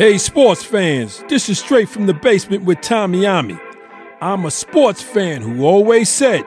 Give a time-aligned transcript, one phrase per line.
[0.00, 3.58] Hey, sports fans, this is straight from the basement with Tommy Ami.
[4.22, 6.42] I'm a sports fan who always said,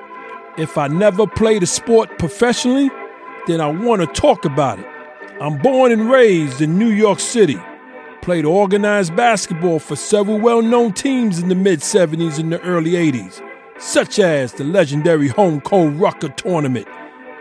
[0.58, 2.90] if I never played a sport professionally,
[3.46, 4.88] then I want to talk about it.
[5.40, 7.60] I'm born and raised in New York City.
[8.24, 12.94] Played organized basketball for several well known teams in the mid 70s and the early
[12.94, 13.40] 80s,
[13.78, 16.88] such as the legendary Holcombe Rucker Tournament,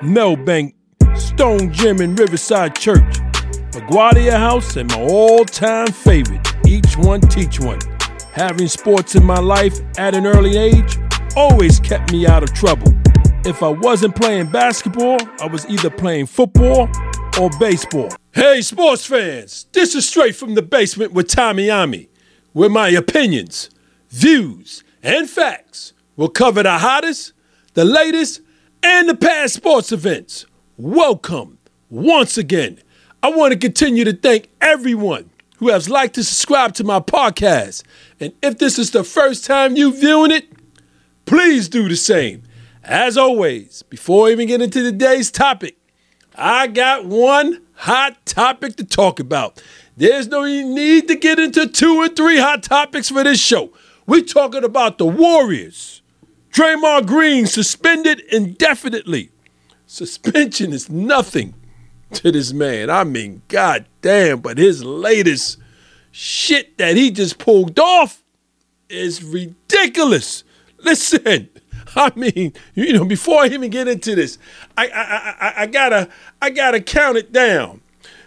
[0.03, 0.75] Milbank,
[1.15, 3.32] Stone Gym, and Riverside Church.
[3.73, 7.79] LaGuardia House, and my all time favorite, Each One Teach One.
[8.33, 10.99] Having sports in my life at an early age
[11.37, 12.93] always kept me out of trouble.
[13.47, 16.91] If I wasn't playing basketball, I was either playing football
[17.41, 18.11] or baseball.
[18.33, 22.11] Hey, sports fans, this is straight from the basement with Tommy Ami,
[22.53, 23.71] where my opinions,
[24.11, 27.33] views, and facts will cover the hottest,
[27.73, 28.43] the latest,
[28.83, 30.45] and the past sports events.
[30.77, 31.57] Welcome
[31.89, 32.79] once again
[33.25, 37.85] I want to continue to thank everyone who has liked to subscribe to my podcast.
[38.19, 40.49] And if this is the first time you viewing it,
[41.25, 42.43] please do the same.
[42.83, 45.77] As always, before even get into today's topic,
[46.35, 49.63] I got one hot topic to talk about.
[49.97, 53.73] There's no need to get into two and three hot topics for this show.
[54.05, 56.03] We're talking about the Warriors.
[56.51, 59.31] Draymond Green suspended indefinitely.
[59.87, 61.55] Suspension is nothing
[62.15, 62.91] to this man.
[62.91, 65.59] I mean, god damn, but his latest
[66.11, 68.23] shit that he just pulled off
[68.89, 70.45] is ridiculous.
[70.79, 71.49] Listen,
[71.97, 74.39] I mean, you know, before I even get into this,
[74.77, 76.09] I I, I, I gotta
[76.41, 77.81] I gotta count it down.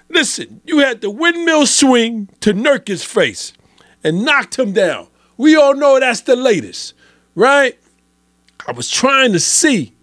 [0.10, 3.54] Listen, you had the windmill swing to Nurkic's face
[4.04, 5.08] and knocked him down.
[5.38, 6.94] We all know that's the latest,
[7.34, 7.78] right?
[8.68, 9.94] I was trying to see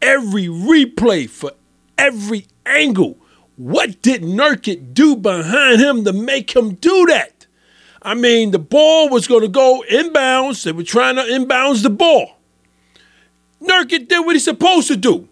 [0.00, 1.52] every replay for
[1.98, 3.18] every angle
[3.60, 7.46] what did Nurkic do behind him to make him do that?
[8.00, 10.64] I mean, the ball was going to go inbounds.
[10.64, 12.38] They were trying to inbounds the ball.
[13.60, 15.28] Nurkic did what he's supposed to do.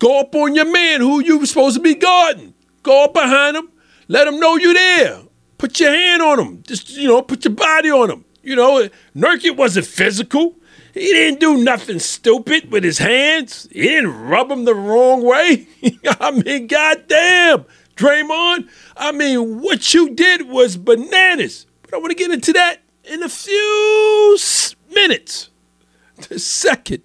[0.00, 2.52] Go up on your man who you were supposed to be guarding.
[2.82, 3.68] Go up behind him.
[4.08, 5.20] Let him know you're there.
[5.56, 6.62] Put your hand on him.
[6.64, 8.24] Just, you know, put your body on him.
[8.42, 10.56] You know, Nurkic wasn't physical.
[10.92, 13.68] He didn't do nothing stupid with his hands.
[13.70, 15.66] He didn't rub him the wrong way.
[16.20, 17.64] I mean, goddamn,
[17.96, 18.68] Draymond.
[18.96, 21.66] I mean, what you did was bananas.
[21.82, 24.36] But I want to get into that in a few
[24.92, 25.50] minutes.
[26.28, 27.02] The second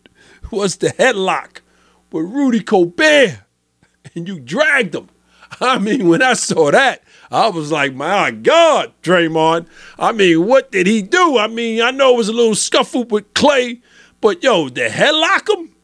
[0.52, 1.62] was the headlock
[2.12, 3.40] with Rudy Gobert,
[4.14, 5.10] and you dragged him.
[5.62, 7.04] I mean, when I saw that,
[7.36, 9.68] I was like, my God, Draymond.
[10.00, 11.38] I mean, what did he do?
[11.38, 13.82] I mean, I know it was a little scuffle with Klay,
[14.22, 15.76] but yo, the headlock him?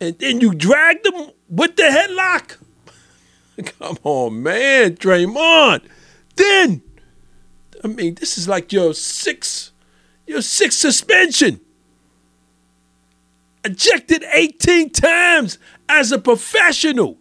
[0.00, 2.58] And then you dragged him with the headlock?
[3.80, 5.82] Come on, man, Draymond.
[6.36, 6.82] Then,
[7.82, 9.72] I mean, this is like your sixth,
[10.24, 11.60] your sixth suspension.
[13.64, 15.58] Ejected 18 times
[15.88, 17.18] as a professional.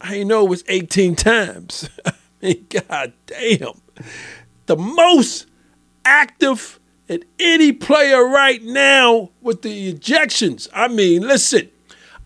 [0.00, 1.90] I know it was 18 times.
[2.44, 3.80] mean, God damn.
[4.66, 5.46] The most
[6.04, 10.68] active in any player right now with the ejections.
[10.72, 11.70] I mean, listen,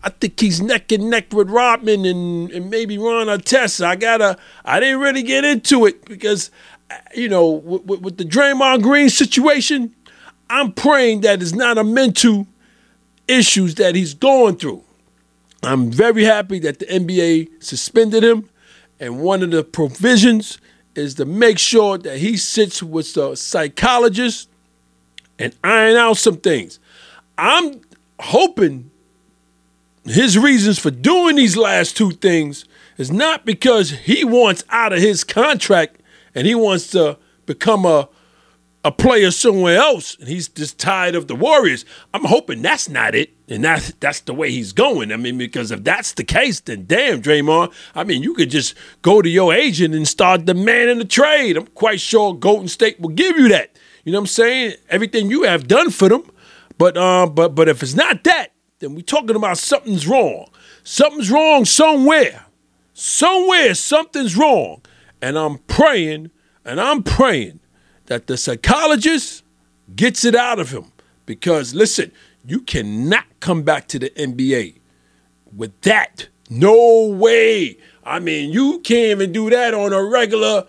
[0.03, 3.83] I think he's neck and neck with Rodman and, and maybe Ron Artest.
[3.83, 6.51] I gotta, I didn't really get into it because,
[7.13, 9.93] you know, with, with the Draymond Green situation,
[10.49, 12.47] I'm praying that it's not a mental
[13.27, 14.83] issues that he's going through.
[15.61, 18.49] I'm very happy that the NBA suspended him.
[18.99, 20.57] And one of the provisions
[20.95, 24.49] is to make sure that he sits with the psychologist
[25.37, 26.79] and iron out some things.
[27.37, 27.79] I'm
[28.19, 28.91] hoping
[30.03, 32.65] his reasons for doing these last two things
[32.97, 36.01] is not because he wants out of his contract
[36.35, 38.09] and he wants to become a
[38.83, 41.83] a player somewhere else and he's just tired of the Warriors.
[42.13, 43.31] I'm hoping that's not it.
[43.49, 45.11] And that's that's the way he's going.
[45.11, 47.73] I mean, because if that's the case, then damn, Draymond.
[47.95, 51.57] I mean, you could just go to your agent and start demanding a trade.
[51.57, 53.75] I'm quite sure Golden State will give you that.
[54.05, 54.73] You know what I'm saying?
[54.89, 56.29] Everything you have done for them.
[56.77, 58.49] But uh, but but if it's not that,
[58.79, 60.45] then we're talking about something's wrong.
[60.83, 62.45] Something's wrong somewhere.
[62.93, 64.81] Somewhere something's wrong.
[65.21, 66.29] And I'm praying
[66.63, 67.59] and I'm praying
[68.09, 69.43] that the psychologist
[69.95, 70.91] gets it out of him.
[71.25, 72.11] Because listen,
[72.45, 74.79] you cannot come back to the NBA
[75.55, 76.27] with that.
[76.49, 77.77] No way.
[78.03, 80.67] I mean, you can't even do that on a regular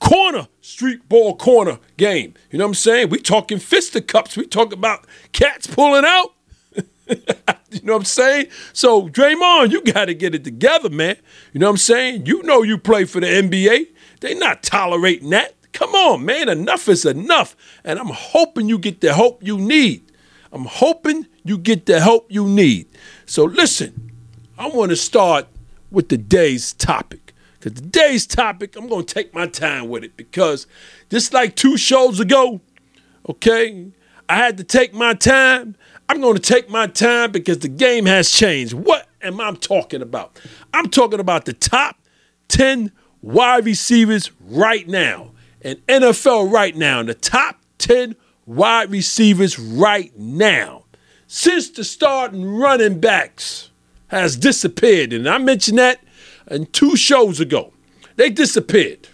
[0.00, 2.32] corner, street ball corner game.
[2.50, 3.10] You know what I'm saying?
[3.10, 4.36] We talking fisticuffs.
[4.36, 6.32] We talk about cats pulling out.
[7.10, 8.46] you know what I'm saying?
[8.72, 11.16] So, Draymond, you got to get it together, man.
[11.52, 12.24] You know what I'm saying?
[12.24, 13.88] You know you play for the NBA.
[14.20, 15.54] They not tolerating that.
[15.72, 16.48] Come on, man.
[16.48, 17.56] Enough is enough.
[17.84, 20.02] And I'm hoping you get the help you need.
[20.52, 22.86] I'm hoping you get the help you need.
[23.26, 24.12] So listen,
[24.58, 25.46] I want to start
[25.90, 27.34] with today's topic.
[27.58, 30.66] Because today's topic, I'm going to take my time with it because
[31.10, 32.60] just like two shows ago,
[33.28, 33.90] okay,
[34.28, 35.74] I had to take my time.
[36.08, 38.74] I'm going to take my time because the game has changed.
[38.74, 40.38] What am I talking about?
[40.72, 41.96] I'm talking about the top
[42.48, 42.92] 10
[43.22, 47.02] wide receivers right now in NFL right now.
[47.02, 48.16] The top 10
[48.46, 50.84] wide receivers right now.
[51.26, 53.70] Since the starting running backs
[54.08, 56.00] has disappeared, and I mentioned that
[56.50, 57.72] in two shows ago.
[58.16, 59.08] They disappeared.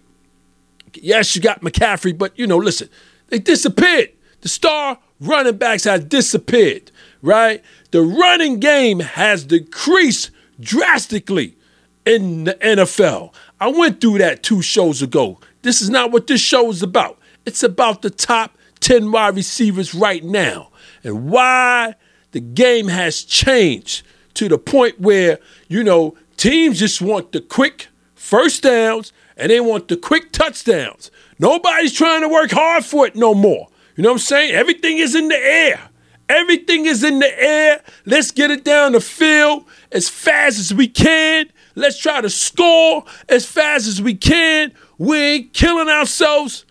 [0.95, 2.89] Yes, you got McCaffrey, but you know, listen,
[3.29, 4.11] they disappeared.
[4.41, 7.63] The star running backs have disappeared, right?
[7.91, 10.31] The running game has decreased
[10.61, 11.57] drastically
[12.05, 13.35] in the NFL.
[13.61, 15.41] I went through that two shows ago.
[15.65, 17.19] This is not what this show is about.
[17.47, 20.71] It's about the top 10 wide receivers right now
[21.03, 21.95] and why
[22.33, 25.39] the game has changed to the point where,
[25.69, 31.11] you know, teams just want the quick first downs and they want the quick touchdowns.
[31.39, 33.69] Nobody's trying to work hard for it no more.
[33.97, 34.55] You know what I'm saying?
[34.55, 35.89] Everything is in the air.
[36.29, 37.83] Everything is in the air.
[38.07, 41.51] Let's get it down the field as fast as we can.
[41.75, 44.73] Let's try to score as fast as we can.
[44.97, 46.65] We ain't killing ourselves.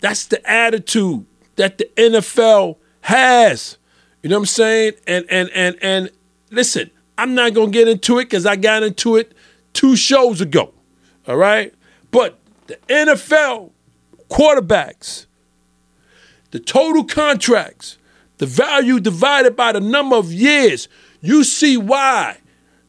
[0.00, 3.78] That's the attitude that the NFL has.
[4.22, 4.92] You know what I'm saying?
[5.06, 6.10] And and and and
[6.50, 9.34] listen, I'm not gonna get into it because I got into it
[9.72, 10.72] two shows ago.
[11.28, 11.74] All right?
[12.10, 13.70] But the NFL
[14.30, 15.26] quarterbacks,
[16.52, 17.98] the total contracts,
[18.38, 20.88] the value divided by the number of years,
[21.20, 22.38] you see why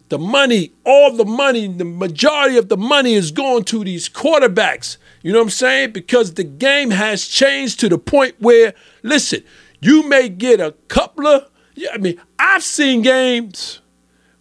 [0.09, 4.97] the money, all the money, the majority of the money is going to these quarterbacks.
[5.21, 5.91] You know what I'm saying?
[5.91, 9.43] Because the game has changed to the point where, listen,
[9.81, 11.49] you may get a couple of,
[11.91, 13.81] I mean, I've seen games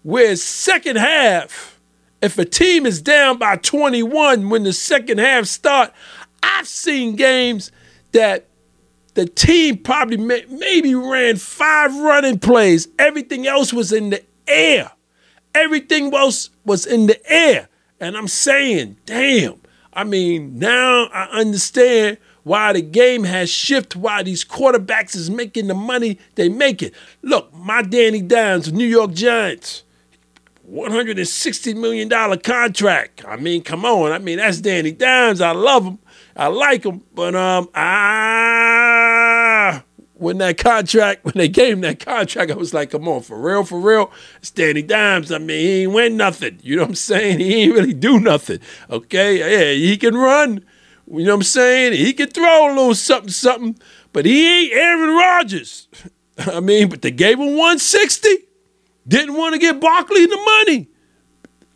[0.03, 1.81] where second half,
[2.21, 5.93] if a team is down by 21 when the second half start,
[6.43, 7.73] I've seen games
[8.13, 8.47] that
[9.15, 12.89] the team probably may, maybe ran five running plays.
[12.99, 14.91] Everything else was in the air.
[15.55, 17.69] Everything else was in the air.
[18.01, 19.61] And I'm saying, damn.
[19.93, 25.69] I mean, now I understand why the game has shifted, why these quarterbacks is making
[25.69, 26.93] the money they make it.
[27.23, 29.85] Look, my Danny Dimes, New York Giants,
[30.71, 32.09] $160 million
[32.41, 33.25] contract.
[33.27, 34.13] I mean, come on.
[34.13, 35.41] I mean, that's Danny Dimes.
[35.41, 35.99] I love him.
[36.37, 37.03] I like him.
[37.15, 39.04] But um, ah,
[40.15, 43.41] when that contract, when they gave him that contract, I was like, come on, for
[43.41, 44.13] real, for real.
[44.39, 45.33] It's Danny Dimes.
[45.33, 46.61] I mean, he ain't win nothing.
[46.63, 47.39] You know what I'm saying?
[47.45, 48.61] He ain't really do nothing.
[48.91, 49.39] Okay?
[49.39, 50.65] Yeah, he can run.
[51.07, 51.93] You know what I'm saying?
[51.95, 53.79] He can throw a little something, something,
[54.13, 55.89] but he ain't Aaron Rodgers.
[56.39, 58.29] I mean, but they gave him 160.
[59.07, 60.89] Didn't want to get Barkley the money.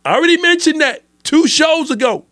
[0.03, 2.25] I already mentioned that two shows ago.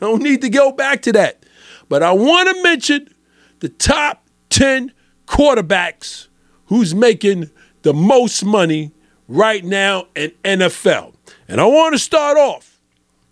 [0.00, 1.44] No need to go back to that.
[1.88, 3.14] But I want to mention
[3.60, 4.92] the top 10
[5.26, 6.28] quarterbacks
[6.66, 7.50] who's making
[7.82, 8.92] the most money
[9.28, 11.14] right now in NFL.
[11.48, 12.80] And I want to start off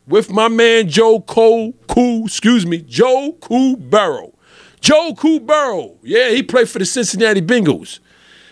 [0.06, 4.32] with my man Joe Cole, Cool, excuse me, Joe Cool Burrow.
[4.80, 8.00] Joe Cool Burrow, yeah, he played for the Cincinnati Bengals.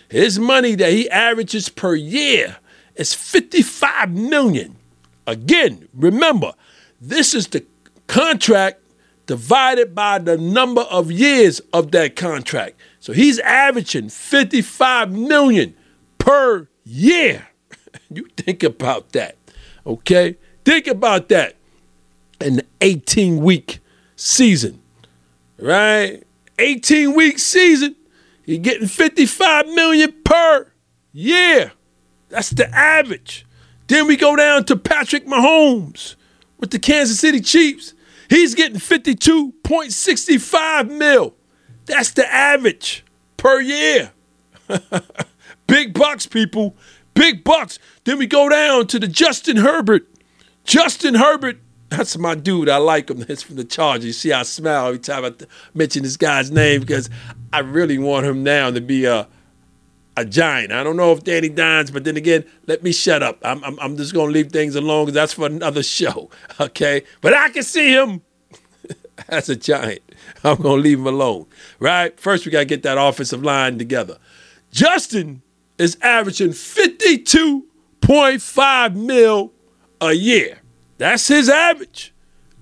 [0.09, 2.57] His money that he averages per year
[2.95, 4.75] is 55 million.
[5.27, 6.53] Again, remember,
[6.99, 7.65] this is the
[8.07, 8.78] contract
[9.29, 12.75] divided by the number of years of that contract.
[12.99, 15.75] So he's averaging 55 million
[16.17, 17.47] per year.
[18.09, 19.37] you think about that.
[19.85, 20.35] Okay?
[20.65, 21.55] Think about that.
[22.41, 23.81] An 18 week
[24.15, 24.81] season.
[25.59, 26.23] Right?
[26.57, 27.95] 18 week season.
[28.45, 30.71] You're getting 55 million per
[31.13, 31.73] year.
[32.29, 33.45] That's the average.
[33.85, 36.15] Then we go down to Patrick Mahomes
[36.57, 37.93] with the Kansas City Chiefs.
[38.29, 41.35] He's getting 52.65 mil.
[41.85, 43.03] That's the average
[43.37, 44.11] per year.
[45.67, 46.77] Big bucks, people.
[47.13, 47.79] Big bucks.
[48.03, 50.07] Then we go down to the Justin Herbert.
[50.63, 51.57] Justin Herbert,
[51.89, 52.69] that's my dude.
[52.69, 53.17] I like him.
[53.19, 54.05] That's from the Chargers.
[54.05, 55.33] You see, I smile every time I
[55.73, 57.09] mention this guy's name because
[57.51, 59.27] I really want him now to be a
[60.19, 60.71] a giant.
[60.71, 63.39] I don't know if Danny Dimes, but then again, let me shut up.
[63.43, 67.03] I'm, I'm, I'm just going to leave things alone because that's for another show, okay?
[67.21, 68.21] But I can see him
[69.29, 70.01] as a giant.
[70.43, 71.47] I'm going to leave him alone,
[71.79, 72.19] right?
[72.19, 74.17] First, we got to get that offensive line together.
[74.71, 75.41] Justin
[75.77, 79.53] is averaging 52.5 mil
[80.01, 80.59] a year.
[80.97, 82.13] That's his average.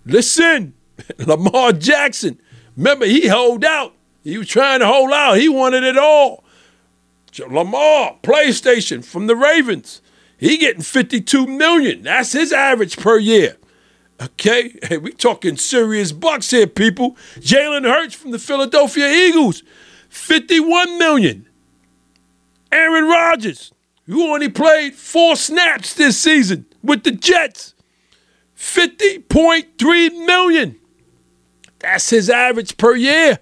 [0.06, 0.74] Listen,
[1.20, 2.40] Lamar Jackson,
[2.76, 3.94] remember, he held out.
[4.24, 5.38] He was trying to hold out.
[5.38, 6.44] He wanted it all.
[7.40, 10.02] Lamar, PlayStation from the Ravens.
[10.38, 12.04] He getting 52 million.
[12.04, 13.58] That's his average per year.
[14.22, 17.16] Okay, hey, we talking serious bucks here, people.
[17.36, 19.62] Jalen Hurts from the Philadelphia Eagles,
[20.10, 21.48] 51 million.
[22.72, 23.72] Aaron Rodgers,
[24.08, 27.76] who only played four snaps this season with the Jets,
[28.58, 30.80] 50.3 million.
[31.80, 33.40] That's his average per year.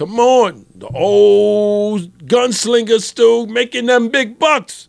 [0.00, 4.88] Come on, the old gunslinger still making them big bucks.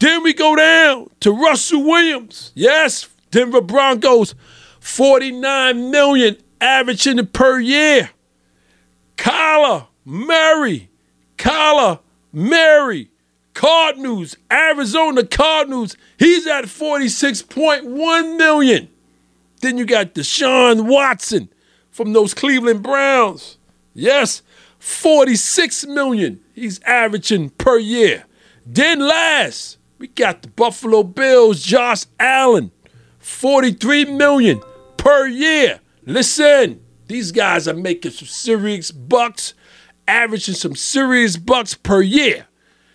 [0.00, 2.52] Then we go down to Russell Williams.
[2.54, 4.34] Yes, Denver Broncos,
[4.80, 8.10] 49 million averaging per year.
[9.16, 10.90] Kyler Murray,
[11.38, 12.00] Kyler
[12.30, 13.08] Murray,
[13.54, 18.90] Cardinals, Arizona Cardinals, he's at 46.1 million.
[19.62, 21.48] Then you got Deshaun Watson
[21.90, 23.56] from those Cleveland Browns.
[23.94, 24.42] Yes,
[24.80, 28.24] 46 million he's averaging per year.
[28.66, 32.72] Then last, we got the Buffalo Bills, Josh Allen,
[33.18, 34.60] 43 million
[34.96, 35.80] per year.
[36.06, 39.52] Listen, these guys are making some serious bucks,
[40.08, 42.46] averaging some serious bucks per year.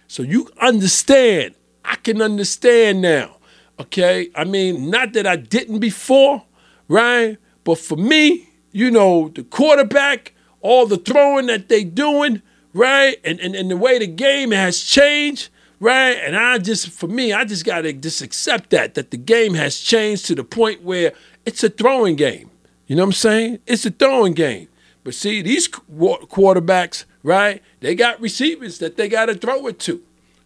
[0.07, 3.37] So you understand, I can understand now.
[3.79, 4.29] Okay?
[4.33, 6.43] I mean, not that I didn't before,
[6.87, 7.37] right?
[7.63, 10.33] But for me, you know, the quarterback,
[10.65, 12.41] all the throwing that they doing,
[12.73, 13.17] right?
[13.23, 16.13] And, and, and the way the game has changed, right?
[16.13, 19.53] And I just, for me, I just got to just accept that, that the game
[19.53, 21.13] has changed to the point where
[21.45, 22.49] it's a throwing game.
[22.87, 23.59] You know what I'm saying?
[23.67, 24.67] It's a throwing game.
[25.03, 27.61] But see, these quarterbacks, right?
[27.79, 30.01] They got receivers that they got to throw it to,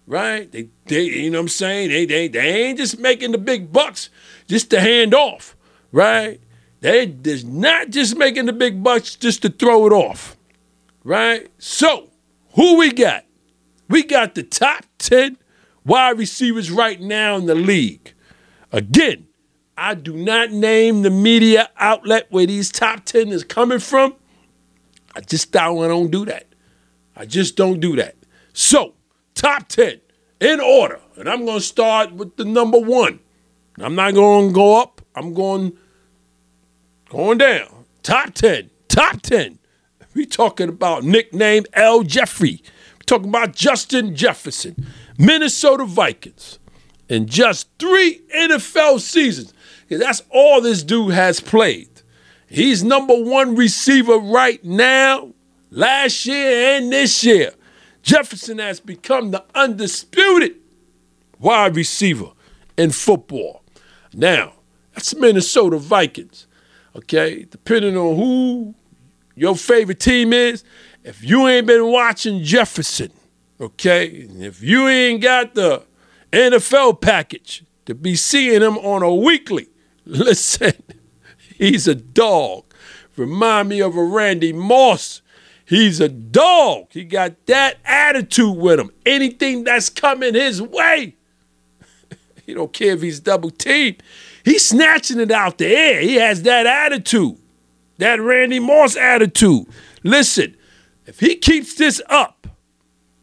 [0.06, 0.52] right?
[0.52, 1.90] They, they, you know what I'm saying?
[1.90, 4.10] They, they, they ain't just making the big bucks
[4.48, 5.56] just to hand off,
[5.94, 6.42] right?
[6.82, 10.38] They, they're not just making the big bucks just to throw it off,
[11.04, 11.50] right?
[11.58, 12.10] So,
[12.56, 13.26] who we got?
[13.90, 15.38] We got the top 10
[15.86, 18.14] wide receivers right now in the league.
[18.72, 19.28] Again,
[19.78, 24.16] I do not name the media outlet where these top 10 is coming from.
[25.16, 26.48] I just don't, I don't do that.
[27.16, 28.16] I just don't do that.
[28.54, 28.94] So,
[29.36, 30.00] top 10
[30.40, 31.00] in order.
[31.18, 33.20] And I'm going to start with the number one.
[33.80, 35.02] I'm not going to go up.
[35.16, 35.78] I'm going
[37.10, 37.86] going down.
[38.04, 38.70] Top 10.
[38.88, 39.60] Top 10.
[40.14, 42.04] We talking about nickname L.
[42.04, 42.62] Jeffrey.
[42.64, 44.88] We talking about Justin Jefferson,
[45.18, 46.60] Minnesota Vikings,
[47.08, 49.54] in just three NFL seasons.
[49.90, 51.90] That's all this dude has played.
[52.48, 55.34] He's number one receiver right now,
[55.70, 57.54] last year and this year.
[58.02, 60.56] Jefferson has become the undisputed
[61.40, 62.32] wide receiver
[62.78, 63.64] in football.
[64.14, 64.54] Now,
[64.94, 66.48] that's Minnesota Vikings.
[66.96, 68.76] Okay, depending on who
[69.36, 70.64] your favorite team is,
[71.04, 73.12] if you ain't been watching Jefferson,
[73.62, 75.84] okay, and if you ain't got the
[76.32, 79.70] NFL package to be seeing him on a weekly,
[80.06, 80.74] listen,
[81.56, 82.66] he's a dog.
[83.16, 85.22] Remind me of a Randy Moss.
[85.66, 86.88] He's a dog.
[86.90, 88.92] He got that attitude with him.
[89.06, 91.16] Anything that's coming his way,
[92.46, 94.02] he don't care if he's double teamed.
[94.50, 96.02] He's snatching it out the air.
[96.02, 97.38] He has that attitude,
[98.00, 99.68] that Randy Moss attitude.
[100.02, 100.58] Listen,
[101.06, 102.48] if he keeps this up,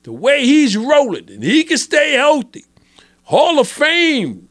[0.05, 2.65] the way he's rolling, and he can stay healthy,
[3.25, 4.49] Hall of Fame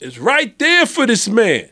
[0.00, 1.64] is right there for this man.
[1.64, 1.70] You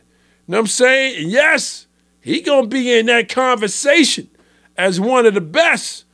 [0.49, 1.23] know what I'm saying?
[1.23, 1.87] And yes,
[2.21, 4.29] he gonna be in that conversation
[4.77, 6.05] as one of the best.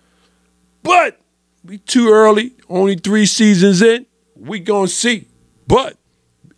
[0.82, 1.20] But
[1.66, 4.06] we too early, only three seasons in.
[4.34, 5.28] We gonna see.
[5.68, 5.98] But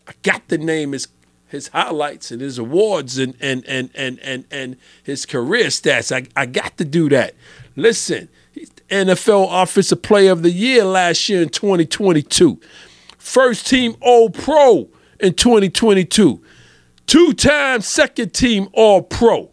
[0.07, 1.07] I got the name his
[1.47, 6.15] his highlights and his awards and and and and and, and his career stats.
[6.15, 7.35] I, I got to do that.
[7.75, 12.59] Listen, he's NFL Offensive Player of the Year last year in 2022.
[13.17, 14.87] First team All Pro
[15.19, 16.41] in 2022.
[17.07, 19.49] Two time second team All Pro.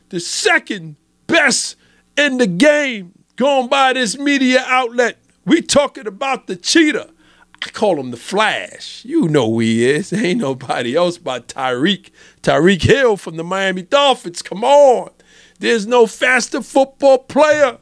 [0.10, 0.96] the second
[1.28, 1.76] best
[2.18, 5.18] in the game, going by this media outlet.
[5.46, 7.10] We talking about the cheetah.
[7.64, 9.04] I call him the Flash.
[9.06, 10.14] You know who he is.
[10.14, 12.12] Ain't nobody else but Tyreek.
[12.42, 14.42] Tyreek Hill from the Miami Dolphins.
[14.42, 15.12] Come on.
[15.60, 17.78] There's no faster football player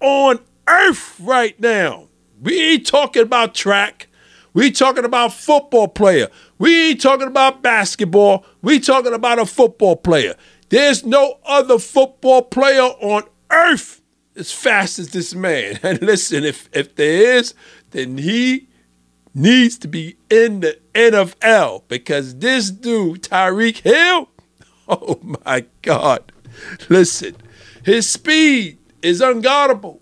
[0.00, 2.08] on earth right now.
[2.40, 4.08] We ain't talking about track.
[4.52, 6.28] We talking about football player.
[6.58, 8.44] We ain't talking about basketball.
[8.60, 10.34] We talking about a football player.
[10.72, 14.00] There's no other football player on earth
[14.34, 15.78] as fast as this man.
[15.82, 17.52] And listen, if if there is,
[17.90, 18.68] then he
[19.34, 24.30] needs to be in the NFL because this dude, Tyreek Hill,
[24.88, 26.32] oh my God.
[26.88, 27.36] Listen,
[27.84, 29.98] his speed is unguardable.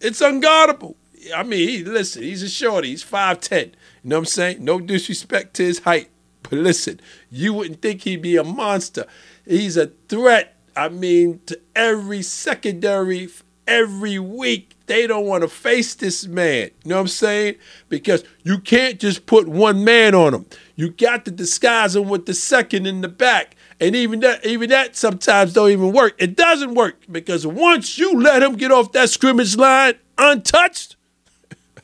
[0.00, 0.94] It's unguardable.
[1.36, 2.88] I mean, he, listen, he's a shorty.
[2.88, 3.66] He's 5'10.
[3.66, 3.72] You
[4.04, 4.64] know what I'm saying?
[4.64, 6.08] No disrespect to his height.
[6.44, 7.00] But listen,
[7.30, 9.06] you wouldn't think he'd be a monster.
[9.46, 13.28] He's a threat, I mean, to every secondary
[13.66, 14.76] every week.
[14.86, 16.70] They don't want to face this man.
[16.84, 17.56] You know what I'm saying?
[17.88, 20.46] Because you can't just put one man on him.
[20.76, 23.56] You got to disguise him with the second in the back.
[23.80, 26.14] And even that, even that sometimes don't even work.
[26.18, 30.96] It doesn't work because once you let him get off that scrimmage line untouched,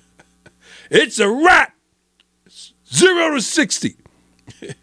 [0.90, 1.74] it's a wrap.
[2.92, 3.96] Zero to 60.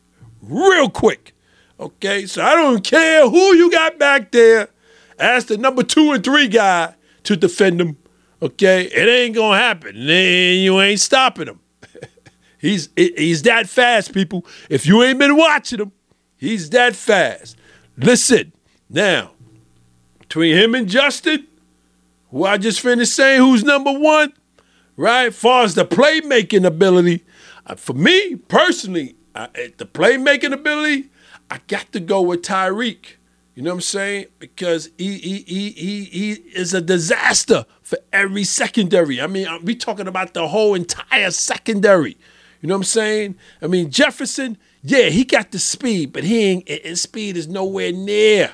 [0.41, 1.34] Real quick.
[1.79, 4.69] Okay, so I don't care who you got back there
[5.19, 6.93] Ask the number two and three guy
[7.24, 7.98] to defend him.
[8.41, 9.96] Okay, it ain't gonna happen.
[9.96, 11.60] You ain't stopping him.
[12.60, 14.46] he's he's that fast, people.
[14.69, 15.91] If you ain't been watching him,
[16.38, 17.57] He's that fast.
[17.98, 18.53] Listen,
[18.89, 19.31] now,
[20.19, 21.48] between him and Justin,
[22.29, 24.34] who I just finished saying who's number one,
[24.96, 25.34] right?
[25.34, 27.25] Far as the playmaking ability,
[27.66, 31.09] uh, for me personally, uh, the playmaking ability,
[31.50, 33.16] I got to go with Tyreek.
[33.55, 34.27] You know what I'm saying?
[34.38, 39.20] Because he he he he, he is a disaster for every secondary.
[39.20, 42.18] I mean, uh, we talking about the whole entire secondary.
[42.62, 43.36] You know what I'm saying?
[43.62, 47.92] I mean, Jefferson, yeah, he got the speed, but he ain't his speed is nowhere
[47.92, 48.51] near.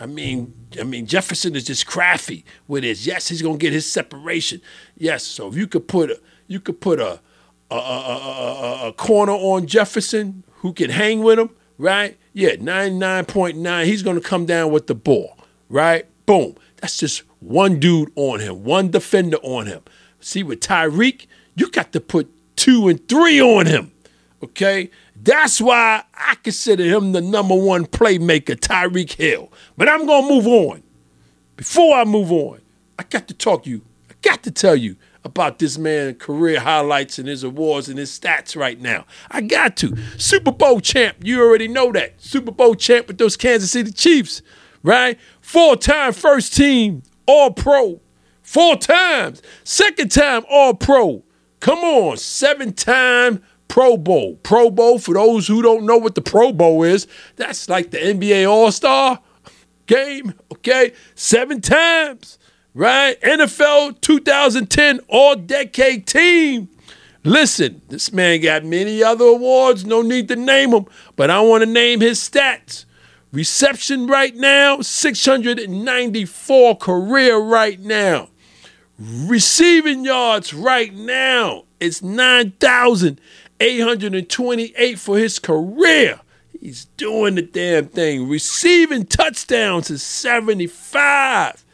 [0.00, 3.06] I mean, I mean Jefferson is just crafty with his.
[3.06, 4.60] Yes, he's gonna get his separation.
[4.96, 7.20] Yes, so if you could put a you could put a
[7.70, 12.16] a, a, a, a corner on Jefferson who can hang with him, right?
[12.32, 13.84] Yeah, 99.9.
[13.84, 15.36] He's gonna come down with the ball,
[15.68, 16.06] right?
[16.26, 16.56] Boom.
[16.76, 19.82] That's just one dude on him, one defender on him.
[20.20, 23.92] See, with Tyreek, you got to put two and three on him.
[24.42, 24.90] Okay?
[25.14, 29.50] That's why I consider him the number one playmaker, Tyreek Hill.
[29.76, 30.82] But I'm going to move on.
[31.56, 32.60] Before I move on,
[32.98, 33.82] I got to talk to you.
[34.10, 38.16] I got to tell you about this man's career highlights and his awards and his
[38.16, 39.04] stats right now.
[39.30, 39.96] I got to.
[40.16, 42.20] Super Bowl champ, you already know that.
[42.22, 44.40] Super Bowl champ with those Kansas City Chiefs,
[44.82, 45.18] right?
[45.40, 48.00] Four time first team, all pro.
[48.40, 49.42] Four times.
[49.64, 51.24] Second time, all pro.
[51.58, 54.36] Come on, seven time Pro Bowl.
[54.44, 57.98] Pro Bowl, for those who don't know what the Pro Bowl is, that's like the
[57.98, 59.18] NBA All Star
[59.86, 60.92] game, okay?
[61.16, 62.38] Seven times,
[62.76, 63.20] right?
[63.22, 66.68] NFL 2010 All Decade Team.
[67.24, 70.86] Listen, this man got many other awards, no need to name them,
[71.16, 72.84] but I want to name his stats.
[73.32, 78.28] Reception right now, 694 career right now.
[78.98, 86.20] Receiving yards right now, it's 9,828 for his career.
[86.60, 88.28] He's doing the damn thing.
[88.28, 91.65] Receiving touchdowns is 75.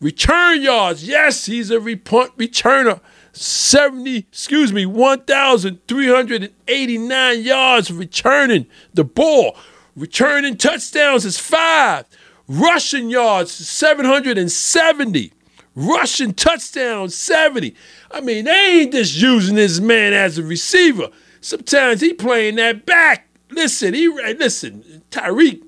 [0.00, 3.00] Return yards, yes, he's a repunt returner.
[3.32, 9.56] 70, excuse me, 1,389 yards returning the ball.
[9.94, 12.06] Returning touchdowns is five.
[12.48, 15.32] Rushing yards, 770.
[15.76, 17.76] Rushing touchdowns, 70.
[18.10, 21.08] I mean, they ain't just using this man as a receiver.
[21.40, 23.28] Sometimes he playing that back.
[23.50, 25.62] Listen, he listen, Tyreek,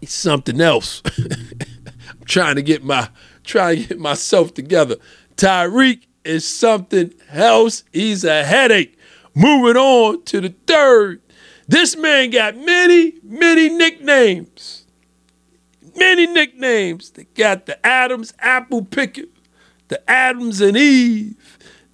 [0.00, 1.02] he's something else.
[2.24, 3.08] Trying to get my
[3.42, 4.96] trying to get myself together.
[5.36, 7.84] Tyreek is something else.
[7.92, 8.98] He's a headache.
[9.34, 11.20] Moving on to the third.
[11.66, 14.86] This man got many, many nicknames.
[15.96, 17.10] Many nicknames.
[17.10, 19.26] They got the Adams Apple Picker,
[19.88, 21.36] the Adams and Eve,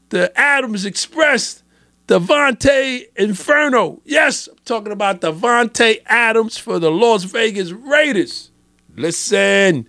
[0.09, 1.63] the Adams Express,
[2.09, 4.01] Davante Inferno.
[4.05, 8.51] Yes, I'm talking about Davante Adams for the Las Vegas Raiders.
[8.97, 9.89] Listen,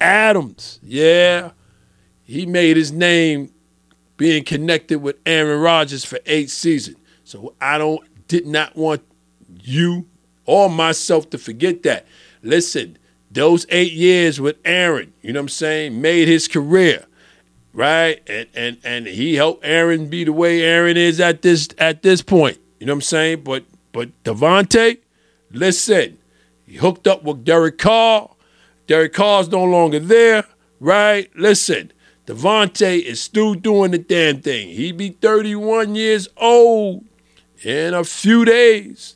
[0.00, 1.50] Adams, yeah,
[2.22, 3.52] he made his name
[4.16, 6.96] being connected with Aaron Rodgers for eight seasons.
[7.24, 9.02] So I don't did not want
[9.62, 10.06] you
[10.44, 12.06] or myself to forget that.
[12.42, 12.98] Listen,
[13.30, 17.06] those eight years with Aaron, you know what I'm saying, made his career
[17.78, 18.20] right?
[18.28, 22.22] And and and he helped Aaron be the way Aaron is at this at this
[22.22, 22.58] point.
[22.80, 23.42] You know what I'm saying?
[23.44, 24.98] But but Davante,
[25.52, 26.18] listen,
[26.66, 28.30] he hooked up with Derek Carr.
[28.88, 30.44] Derek Carr's no longer there,
[30.80, 31.30] right?
[31.36, 31.92] Listen,
[32.26, 34.70] Davante is still doing the damn thing.
[34.70, 37.04] He be 31 years old
[37.62, 39.14] in a few days.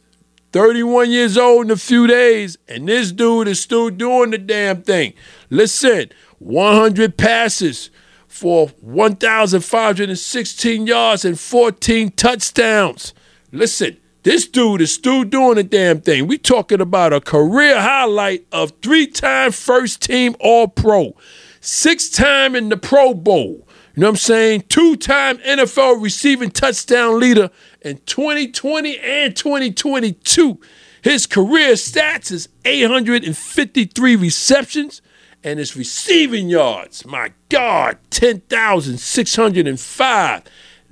[0.53, 4.83] 31 years old in a few days, and this dude is still doing the damn
[4.83, 5.15] thing.
[5.49, 7.91] Listen, 100 passes,
[8.33, 13.13] for 1,516 yards and 14 touchdowns.
[13.53, 16.27] Listen, this dude is still doing the damn thing.
[16.27, 21.17] We talking about a career highlight of three-time first-team All-Pro,
[21.61, 23.67] six-time in the Pro Bowl.
[23.95, 24.65] You know what I'm saying?
[24.69, 27.51] Two-time NFL receiving touchdown leader
[27.83, 30.59] in 2020 and 2022.
[31.03, 35.03] His career stats is 853 receptions,
[35.43, 40.43] and his receiving yards, my God, 10,605.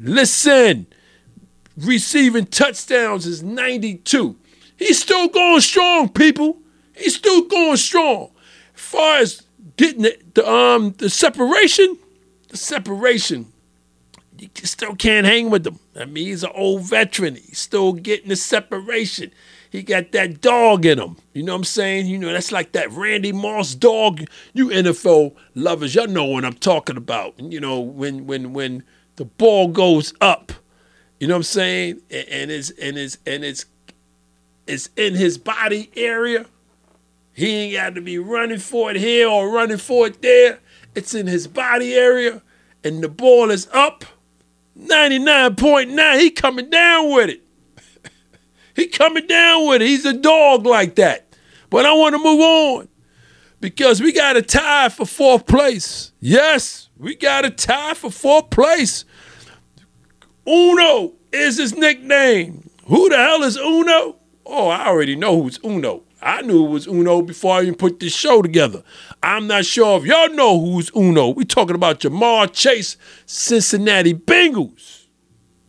[0.00, 0.86] Listen,
[1.84, 4.36] receiving touchdowns is 92.
[4.76, 6.58] He's still going strong, people.
[6.96, 8.30] He's still going strong.
[8.74, 9.42] As far as
[9.76, 11.98] getting the, the um the separation,
[12.48, 13.52] the separation,
[14.38, 15.78] you still can't hang with him.
[15.94, 17.36] I mean, he's an old veteran.
[17.36, 19.32] He's still getting the separation.
[19.70, 21.16] He got that dog in him.
[21.32, 22.06] You know what I'm saying?
[22.06, 24.24] You know, that's like that Randy Moss dog.
[24.52, 27.38] You NFL lovers, y'all know what I'm talking about.
[27.38, 28.82] You know, when when when
[29.16, 30.52] the ball goes up,
[31.20, 32.00] you know what I'm saying?
[32.10, 33.66] And, it's and it's and it's
[34.66, 36.46] it's in his body area.
[37.34, 40.60] He ain't got to be running for it here or running for it there.
[40.94, 42.42] It's in his body area,
[42.82, 44.04] and the ball is up.
[44.78, 46.18] 99.9.
[46.20, 47.42] He coming down with it.
[48.74, 49.88] He coming down with it.
[49.88, 51.36] He's a dog like that.
[51.68, 52.88] But I want to move on
[53.60, 56.12] because we got a tie for fourth place.
[56.20, 59.04] Yes, we got a tie for fourth place.
[60.50, 62.68] Uno is his nickname.
[62.86, 64.16] Who the hell is Uno?
[64.44, 66.02] Oh, I already know who's Uno.
[66.20, 68.82] I knew it was Uno before I even put this show together.
[69.22, 71.28] I'm not sure if y'all know who's Uno.
[71.28, 75.06] We talking about Ja'Marr Chase, Cincinnati Bengals.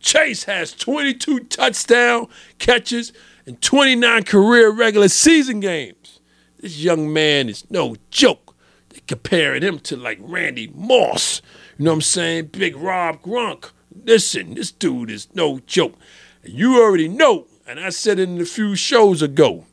[0.00, 2.26] Chase has 22 touchdown
[2.58, 3.12] catches
[3.46, 6.18] and 29 career regular season games.
[6.58, 8.56] This young man is no joke.
[8.88, 11.40] They comparing him to like Randy Moss.
[11.78, 12.46] You know what I'm saying?
[12.46, 13.70] Big Rob Gronk.
[14.04, 15.94] Listen, this dude is no joke.
[16.44, 19.66] You already know, and I said it in a few shows ago.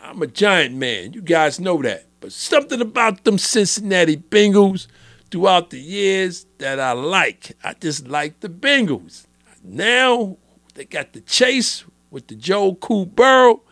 [0.00, 1.12] I'm a giant man.
[1.12, 2.06] You guys know that.
[2.20, 4.86] But something about them Cincinnati Bengals–
[5.34, 7.56] throughout the years that I like.
[7.64, 9.26] I just like the Bengals.
[9.64, 10.36] Now
[10.74, 13.62] they got the chase with the Joe Cool Burrow.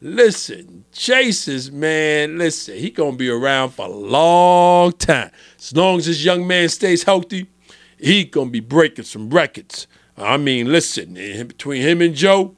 [0.00, 5.30] Listen, Chases, man, listen, he gonna be around for a long time.
[5.58, 7.50] As long as this young man stays healthy,
[8.00, 9.86] he gonna be breaking some records.
[10.16, 12.56] I mean, listen, between him and Joe,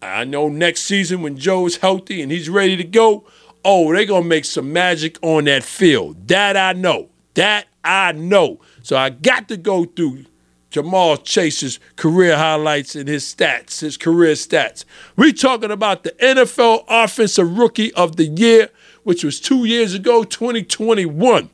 [0.00, 3.26] I know next season when Joe is healthy and he's ready to go,
[3.64, 6.28] oh, they gonna make some magic on that field.
[6.28, 7.08] That I know.
[7.34, 8.60] That I know.
[8.82, 10.24] So I got to go through
[10.70, 14.84] Ja'Marr Chase's career highlights and his stats, his career stats.
[15.16, 18.68] we talking about the NFL Offensive Rookie of the Year,
[19.02, 21.48] which was two years ago, 2021.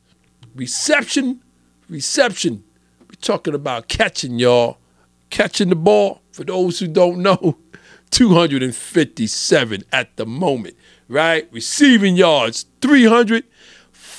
[0.55, 1.43] reception,
[1.89, 2.63] reception.
[3.01, 4.79] We're talking about catching, y'all.
[5.31, 7.59] Catching the ball, for those who don't know,
[8.13, 10.77] 257 at the moment,
[11.09, 11.47] right?
[11.53, 13.45] Receiving yards, 300.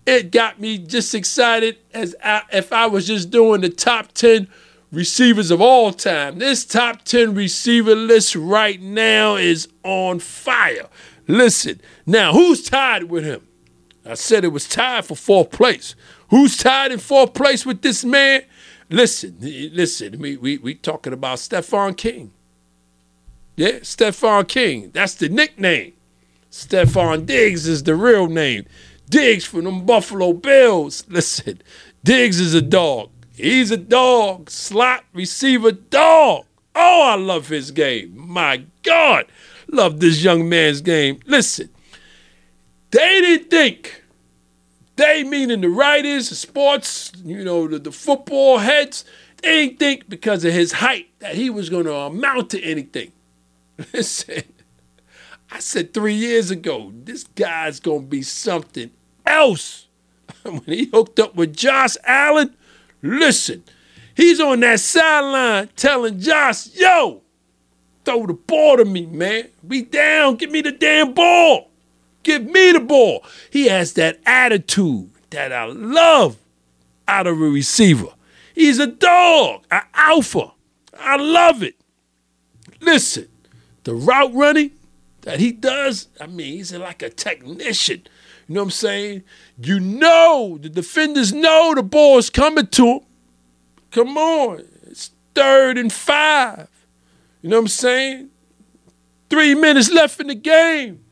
[0.06, 4.46] It got me just excited as I, if I was just doing the top 10
[4.94, 6.38] receivers of all time.
[6.38, 10.88] This top 10 receiver list right now is on fire.
[11.26, 13.46] Listen, now who's tied with him?
[14.06, 15.94] I said it was tied for fourth place.
[16.28, 18.44] Who's tied in fourth place with this man?
[18.90, 22.32] Listen, listen, we we, we talking about Stephon King.
[23.56, 24.90] Yeah, Stephon King.
[24.92, 25.94] That's the nickname.
[26.50, 28.66] Stefon Diggs is the real name.
[29.08, 31.04] Diggs from them Buffalo Bills.
[31.08, 31.60] Listen,
[32.04, 33.10] Diggs is a dog.
[33.34, 34.50] He's a dog.
[34.50, 36.46] Slot receiver dog.
[36.74, 38.14] Oh, I love his game.
[38.16, 39.26] My God.
[39.68, 41.20] Love this young man's game.
[41.26, 41.68] Listen,
[42.90, 44.04] they didn't think,
[44.96, 49.04] they meaning the writers, the sports, you know, the, the football heads,
[49.42, 53.12] they didn't think because of his height that he was going to amount to anything.
[53.92, 54.42] Listen,
[55.50, 58.90] I said three years ago, this guy's going to be something
[59.26, 59.88] else.
[60.42, 62.54] when he hooked up with Josh Allen,
[63.04, 63.62] listen,
[64.16, 67.22] he's on that sideline telling Josh, yo,
[68.04, 69.48] throw the ball to me, man.
[69.62, 71.70] We down, give me the damn ball.
[72.22, 73.22] Give me the ball.
[73.50, 76.38] He has that attitude that I love
[77.06, 78.08] out of a receiver.
[78.54, 80.52] He's a dog, an alpha.
[80.98, 81.74] I love it.
[82.80, 83.28] Listen,
[83.84, 84.70] the route running
[85.22, 88.06] that he does, I mean, he's like a technician.
[88.46, 89.22] You know what I'm saying?
[89.58, 93.00] You know, the defenders know the ball is coming to him.
[93.90, 94.64] Come on.
[94.82, 96.68] It's third and five.
[97.40, 98.30] You know what I'm saying?
[99.30, 101.04] Three minutes left in the game.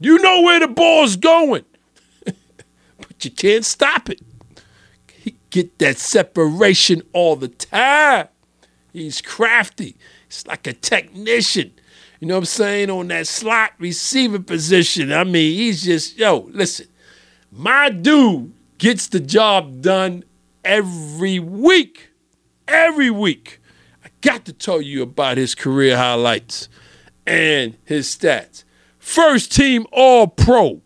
[0.00, 1.64] You know where the ball's going,
[2.24, 4.20] but you can't stop it.
[5.08, 8.28] He get that separation all the time.
[8.92, 9.96] He's crafty.
[10.28, 11.73] He's like a technician.
[12.24, 12.88] You know what I'm saying?
[12.88, 15.12] On that slot receiver position.
[15.12, 16.86] I mean, he's just, yo, listen,
[17.52, 20.24] my dude gets the job done
[20.64, 22.12] every week.
[22.66, 23.60] Every week.
[24.02, 26.70] I got to tell you about his career highlights
[27.26, 28.64] and his stats.
[28.98, 30.80] First team All Pro,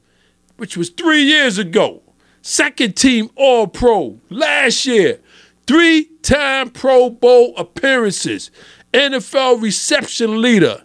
[0.57, 2.03] which was three years ago.
[2.43, 5.21] Second team All Pro last year.
[5.69, 8.51] Three time Pro Bowl appearances.
[8.93, 10.83] NFL reception leader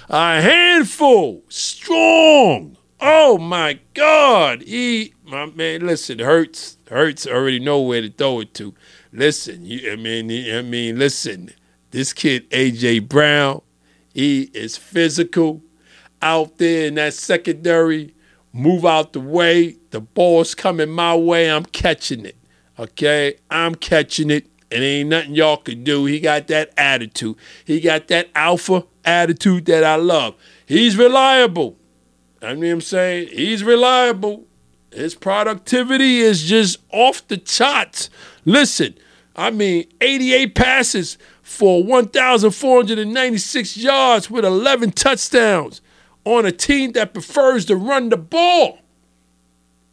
[0.07, 2.77] a handful, strong.
[2.99, 4.61] Oh my God.
[4.61, 8.75] He, my man, listen, Hurts, Hurts already know where to throw it to.
[9.11, 11.51] Listen, you, I mean, I mean, listen,
[11.89, 13.63] this kid, AJ Brown,
[14.13, 15.61] he is physical
[16.21, 18.13] out there in that secondary.
[18.53, 19.77] Move out the way.
[19.91, 21.49] The ball's coming my way.
[21.49, 22.37] I'm catching it.
[22.77, 23.35] Okay?
[23.49, 26.05] I'm catching it and ain't nothing y'all can do.
[26.05, 27.35] He got that attitude.
[27.65, 30.35] He got that alpha attitude that I love.
[30.65, 31.77] He's reliable.
[32.41, 34.45] I mean, I'm saying he's reliable.
[34.91, 38.09] His productivity is just off the charts.
[38.45, 38.95] Listen,
[39.35, 41.17] I mean, 88 passes
[41.51, 45.81] for 1,496 yards with 11 touchdowns
[46.23, 48.79] on a team that prefers to run the ball.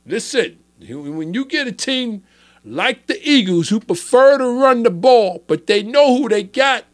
[0.06, 2.22] Listen, when you get a team
[2.64, 6.84] like the Eagles, who prefer to run the ball, but they know who they got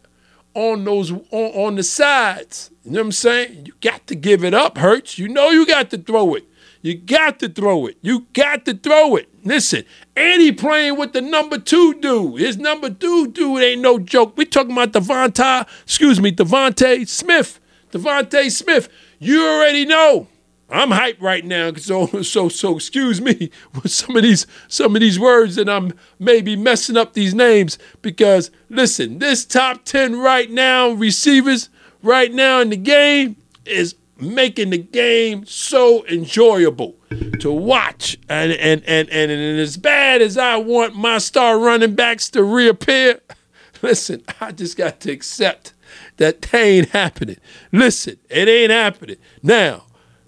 [0.55, 2.71] on those on, on the sides.
[2.85, 3.67] You know what I'm saying?
[3.67, 5.19] You got to give it up, Hurts.
[5.19, 6.45] You know you got to throw it.
[6.85, 7.97] You got to throw it.
[8.03, 9.31] You got to throw it.
[9.43, 12.39] Listen, and he playing with the number two dude.
[12.39, 14.37] His number two dude ain't no joke.
[14.37, 17.59] We talking about Devonta, excuse me, DeVonta Smith.
[17.91, 18.91] DeVonta Smith.
[19.19, 20.29] You already know
[20.69, 25.01] I'm hyped right now, so so so excuse me with some of these some of
[25.01, 30.51] these words that I'm maybe messing up these names because listen, this top 10 right
[30.51, 31.71] now receivers
[32.03, 33.95] right now in the game is
[34.25, 36.97] making the game so enjoyable
[37.41, 38.19] to watch.
[38.29, 42.43] And and and and, and as bad as I want my star running backs to
[42.43, 43.21] reappear,
[43.83, 45.75] listen, I just got to accept
[46.17, 47.37] that they ain't happening.
[47.73, 49.17] Listen, it ain't happening.
[49.43, 49.85] Now,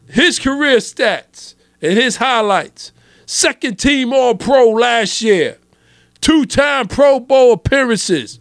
[0.09, 2.93] his career stats and his highlights.
[3.27, 5.59] Second team All Pro last year.
[6.21, 8.39] two time Pro Bowl appearances.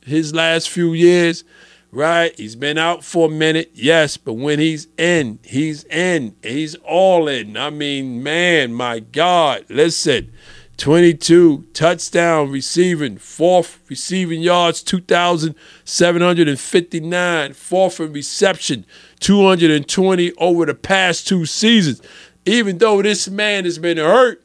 [0.01, 1.43] his last few years
[1.91, 2.37] right?
[2.37, 6.35] He's been out for a minute, yes, but when he's in, he's in.
[6.43, 7.57] He's all in.
[7.57, 9.65] I mean, man, my God.
[9.69, 10.31] Listen,
[10.77, 18.85] 22 touchdown receiving, fourth receiving yards, 2,759, fourth in reception,
[19.19, 21.99] 220 over the past two seasons.
[22.45, 24.43] Even though this man has been hurt,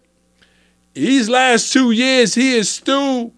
[0.95, 3.35] these last two years, he is still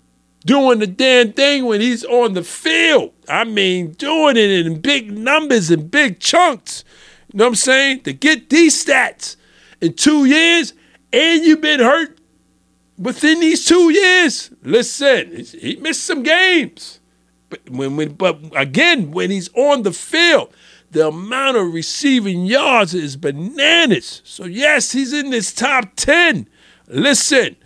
[0.47, 3.13] doing the damn thing when he's on the field.
[3.29, 6.85] I mean, doing it in big numbers and big chunks.
[7.33, 8.03] You know what I'm saying?
[8.03, 9.37] To get these stats
[9.81, 10.75] in two years,
[11.13, 12.14] and you've been hurt
[12.99, 14.51] within these two years.
[14.63, 17.01] Listen, he missed some games.
[17.49, 20.55] But when, when but again, when he's on the field,
[20.91, 24.23] the amount of receiving yards is bananas.
[24.25, 26.49] So yes, he's in this top 10.
[26.89, 27.57] Listen,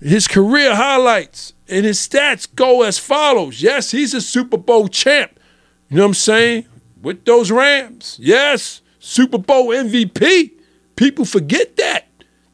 [0.00, 3.62] his career highlights and his stats go as follows.
[3.62, 5.38] Yes, he's a Super Bowl champ.
[5.88, 6.66] You know what I'm saying?
[7.00, 8.18] With those Rams.
[8.20, 10.52] Yes, Super Bowl MVP.
[10.96, 12.08] People forget that.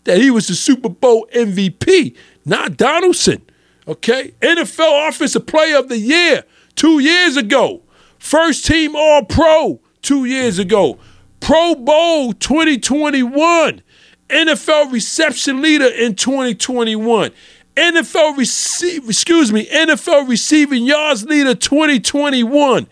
[0.04, 3.42] That he was the Super Bowl MVP, not Donaldson.
[3.86, 4.34] Okay?
[4.40, 7.82] NFL Offensive Player of the Year two years ago.
[8.18, 10.98] First team All Pro two years ago.
[11.40, 13.82] Pro Bowl 2021.
[14.28, 17.30] NFL reception leader in 2021.
[17.76, 22.86] NFL receive, excuse me, NFL receiving yards leader 2021.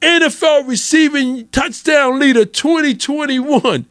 [0.00, 3.86] NFL receiving touchdown leader 2021.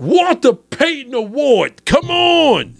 [0.00, 1.84] Walter Payton Award.
[1.84, 2.74] Come on.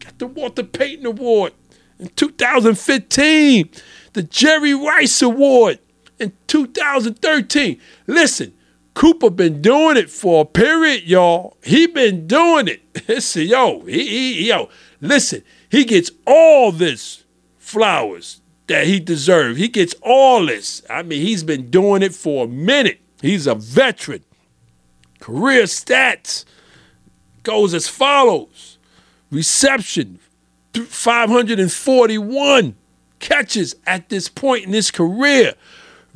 [0.00, 1.52] Got the Walter Payton Award
[2.00, 3.70] in 2015.
[4.14, 5.78] The Jerry Rice Award
[6.18, 7.80] in 2013.
[8.08, 8.52] Listen,
[8.94, 11.56] Cooper been doing it for a period, y'all.
[11.62, 12.82] He been doing it.
[13.08, 14.68] Listen, yo, he, he, yo,
[15.00, 17.22] listen, he gets all this
[17.58, 19.56] flowers that he deserves.
[19.56, 20.82] He gets all this.
[20.90, 23.00] I mean, he's been doing it for a minute.
[23.22, 24.24] He's a veteran.
[25.30, 26.44] Career stats
[27.44, 28.78] goes as follows
[29.30, 30.18] reception
[30.74, 32.74] 541
[33.20, 35.54] catches at this point in his career.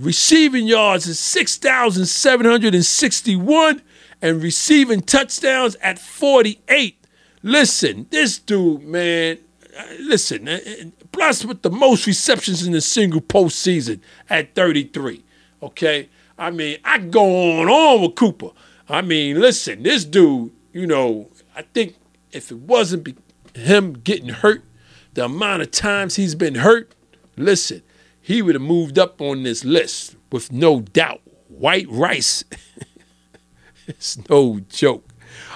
[0.00, 3.82] Receiving yards is 6,761
[4.20, 7.06] and receiving touchdowns at 48.
[7.44, 9.38] Listen, this dude, man,
[10.00, 15.22] listen, uh, uh, plus with the most receptions in a single postseason at 33.
[15.62, 16.08] Okay?
[16.36, 18.50] I mean, I go on on with Cooper.
[18.88, 21.96] I mean, listen, this dude, you know, I think
[22.32, 23.16] if it wasn't be-
[23.54, 24.62] him getting hurt,
[25.14, 26.94] the amount of times he's been hurt,
[27.36, 27.82] listen,
[28.20, 31.20] he would have moved up on this list with no doubt.
[31.48, 32.44] White rice.
[33.86, 35.08] it's no joke.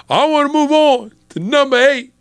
[0.09, 2.13] I want to move on to number eight.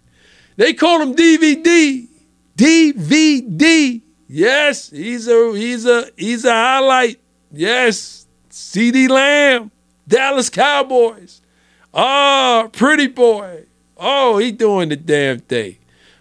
[0.57, 2.09] They call him DVD.
[2.57, 4.03] DVD.
[4.27, 7.21] Yes, he's a he's a he's a highlight.
[7.53, 9.71] Yes, CeeDee Lamb,
[10.09, 11.43] Dallas Cowboys.
[11.93, 13.67] Oh, pretty boy.
[13.97, 15.77] Oh, he doing the damn thing.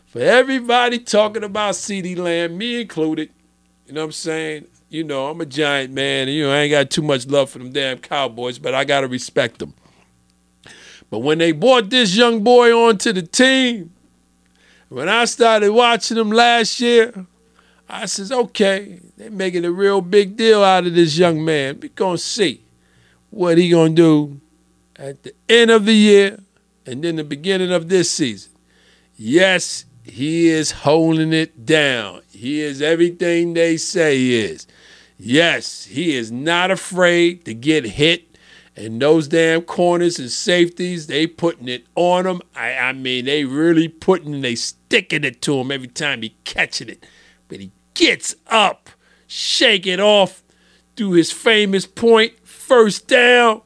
[0.08, 3.30] For everybody talking about CeeDee Lamb, me included.
[3.86, 4.68] You know what I'm saying?
[4.90, 7.50] You know, I'm a giant man, and you know, I ain't got too much love
[7.50, 9.74] for them damn Cowboys, but I gotta respect them.
[11.10, 13.94] But when they brought this young boy onto the team,
[14.90, 17.26] when I started watching him last year,
[17.90, 21.80] I says, okay, they're making a real big deal out of this young man.
[21.82, 22.64] We're gonna see
[23.30, 24.40] what he gonna do
[24.96, 26.40] at the end of the year
[26.86, 28.52] and then the beginning of this season.
[29.16, 32.22] Yes, he is holding it down.
[32.32, 34.68] He is everything they say he is.
[35.18, 38.24] Yes, he is not afraid to get hit.
[38.76, 42.42] And those damn corners and safeties, they putting it on him.
[42.56, 46.90] I, I mean, they really putting, they sticking it to him every time he catching
[46.90, 47.04] it.
[47.48, 48.92] But he gets up,
[49.26, 50.44] shake it off,
[50.96, 52.34] do his famous point,
[52.68, 53.62] first down.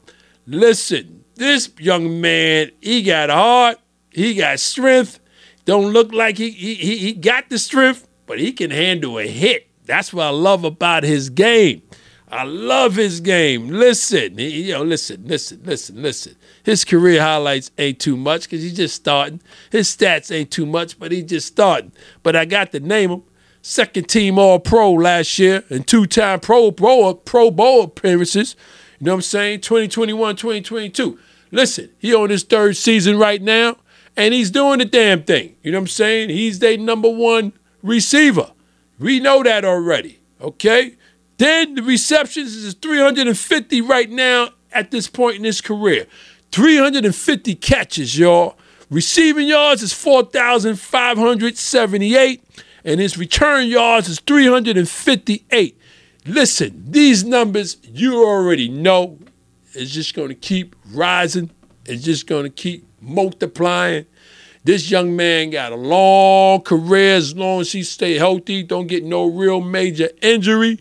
[0.46, 3.78] Listen, this young man, he got heart,
[4.10, 5.18] he got strength.
[5.64, 9.68] Don't look like he, he, he got the strength, but he can handle a hit.
[9.84, 11.82] That's what I love about his game.
[12.28, 13.68] I love his game.
[13.68, 16.36] Listen, he, know, listen, listen, listen, listen.
[16.62, 19.42] His career highlights ain't too much because he's just starting.
[19.70, 21.92] His stats ain't too much, but he's just starting.
[22.22, 23.22] But I got to name him.
[23.60, 28.56] Second team All Pro last year and two time Pro Pro Pro Bowl appearances.
[29.02, 29.62] You know what I'm saying?
[29.62, 31.18] 2021, 2022.
[31.50, 33.78] Listen, he on his third season right now,
[34.16, 35.56] and he's doing the damn thing.
[35.64, 36.28] You know what I'm saying?
[36.28, 38.52] He's their number one receiver.
[39.00, 40.20] We know that already.
[40.40, 40.94] Okay?
[41.38, 46.06] Then the receptions is 350 right now at this point in his career.
[46.52, 48.56] 350 catches, y'all.
[48.88, 52.44] Receiving yards is 4,578,
[52.84, 55.78] and his return yards is 358.
[56.24, 59.18] Listen, these numbers you already know
[59.74, 61.50] is just going to keep rising.
[61.84, 64.06] It's just going to keep multiplying.
[64.62, 69.02] This young man got a long career as long as he stay healthy, don't get
[69.02, 70.78] no real major injury.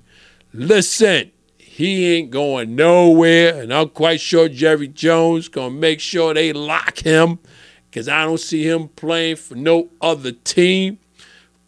[0.54, 6.54] Listen, he ain't going nowhere, and I'm quite sure Jerry Jones gonna make sure they
[6.54, 7.40] lock him,
[7.90, 11.00] because I don't see him playing for no other team,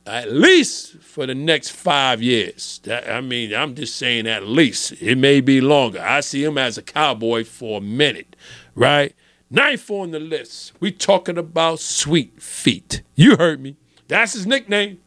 [0.06, 2.80] at least for the next five years.
[2.84, 4.94] That, I mean, I'm just saying at least.
[5.02, 6.02] It may be longer.
[6.02, 8.36] I see him as a cowboy for a minute,
[8.76, 9.16] right?
[9.50, 13.04] Ninth on the list, we talking about Sweet Feet.
[13.16, 13.78] You heard me.
[14.08, 15.00] That's his nickname,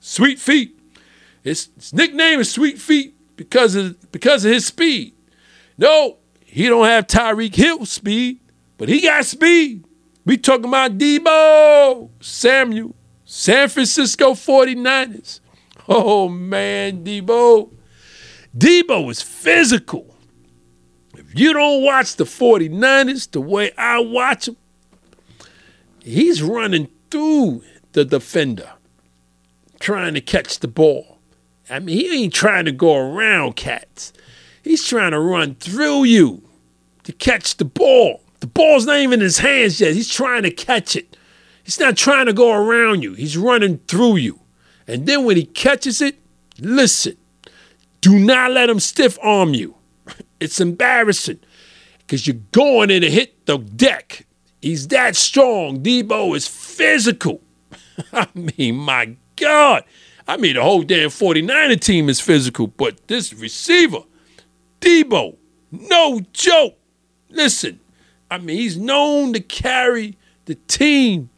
[0.00, 0.78] Sweet Feet.
[1.42, 5.14] His, his nickname is Sweet Feet because of because of his speed.
[5.76, 8.40] No, he don't have Tyreek Hill speed,
[8.76, 9.84] but he got speed.
[10.24, 12.94] We talking about Deebo Samuel,
[13.30, 15.40] San Francisco 49ers.
[15.86, 17.70] Oh man, Deebo.
[18.56, 20.16] Deebo is physical.
[21.14, 24.56] If you don't watch the 49ers the way I watch them,
[26.02, 28.72] he's running through the defender,
[29.78, 31.18] trying to catch the ball.
[31.68, 34.14] I mean, he ain't trying to go around cats.
[34.62, 36.48] He's trying to run through you
[37.02, 38.22] to catch the ball.
[38.40, 39.92] The ball's not even in his hands yet.
[39.92, 41.07] He's trying to catch it.
[41.68, 43.12] He's not trying to go around you.
[43.12, 44.40] He's running through you.
[44.86, 46.16] And then when he catches it,
[46.58, 47.18] listen,
[48.00, 49.74] do not let him stiff arm you.
[50.40, 51.40] It's embarrassing
[51.98, 54.24] because you're going in to hit the deck.
[54.62, 55.82] He's that strong.
[55.82, 57.42] Deebo is physical.
[58.14, 59.84] I mean, my God.
[60.26, 64.04] I mean, the whole damn 49er team is physical, but this receiver,
[64.80, 65.36] Deebo,
[65.70, 66.78] no joke.
[67.28, 67.78] Listen,
[68.30, 70.16] I mean, he's known to carry
[70.46, 71.28] the team,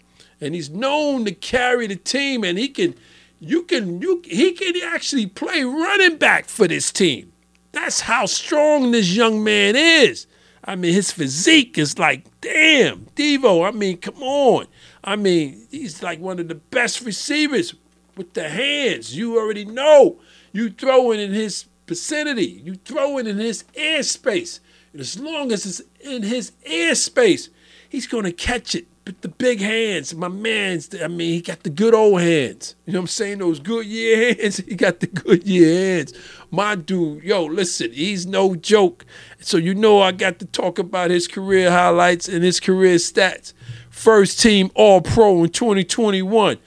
[0.41, 2.95] and he's known to carry the team, and he can,
[3.39, 7.33] you can, you, he can actually play running back for this team.
[7.73, 10.27] That's how strong this young man is.
[10.65, 13.67] I mean, his physique is like, damn, Deebo.
[13.67, 14.67] I mean, come on.
[15.03, 17.75] I mean, he's like one of the best receivers
[18.17, 19.17] with the hands.
[19.17, 20.19] You already know.
[20.53, 22.61] You throw it in his vicinity.
[22.65, 24.61] You throw it in his airspace.
[24.93, 27.49] And as long as it's in his airspace,
[27.89, 28.87] he's going to catch it.
[29.05, 32.77] The big hands, my man's, I mean, he got the good old hands.
[32.85, 33.39] You know what I'm saying?
[33.39, 34.59] Those Goodyear hands.
[34.59, 36.13] He got the Goodyear hands.
[36.51, 39.07] My dude, yo, listen, he's no joke.
[39.41, 43.55] So you know I got to talk about his career highlights and his career stats.
[43.89, 46.59] First team All Pro in 2021.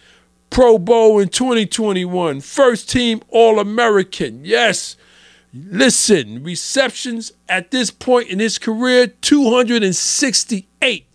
[0.50, 2.42] Pro Bowl in 2021.
[2.42, 4.44] First team All American.
[4.44, 4.98] Yes.
[5.54, 11.06] Listen, receptions at this point in his career 268.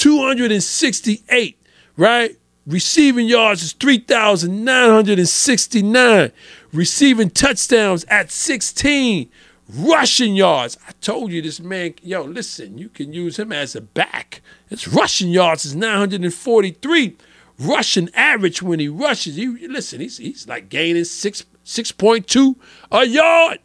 [0.00, 1.62] 268,
[1.98, 2.36] right?
[2.66, 6.32] Receiving yards is 3,969.
[6.72, 9.28] Receiving touchdowns at 16.
[9.68, 10.78] Rushing yards.
[10.88, 14.40] I told you this man, yo, listen, you can use him as a back.
[14.70, 17.18] His rushing yards is 943.
[17.58, 19.36] Rushing average when he rushes.
[19.36, 22.56] He, listen, he's, he's like gaining six 6.2
[22.90, 23.58] a yard.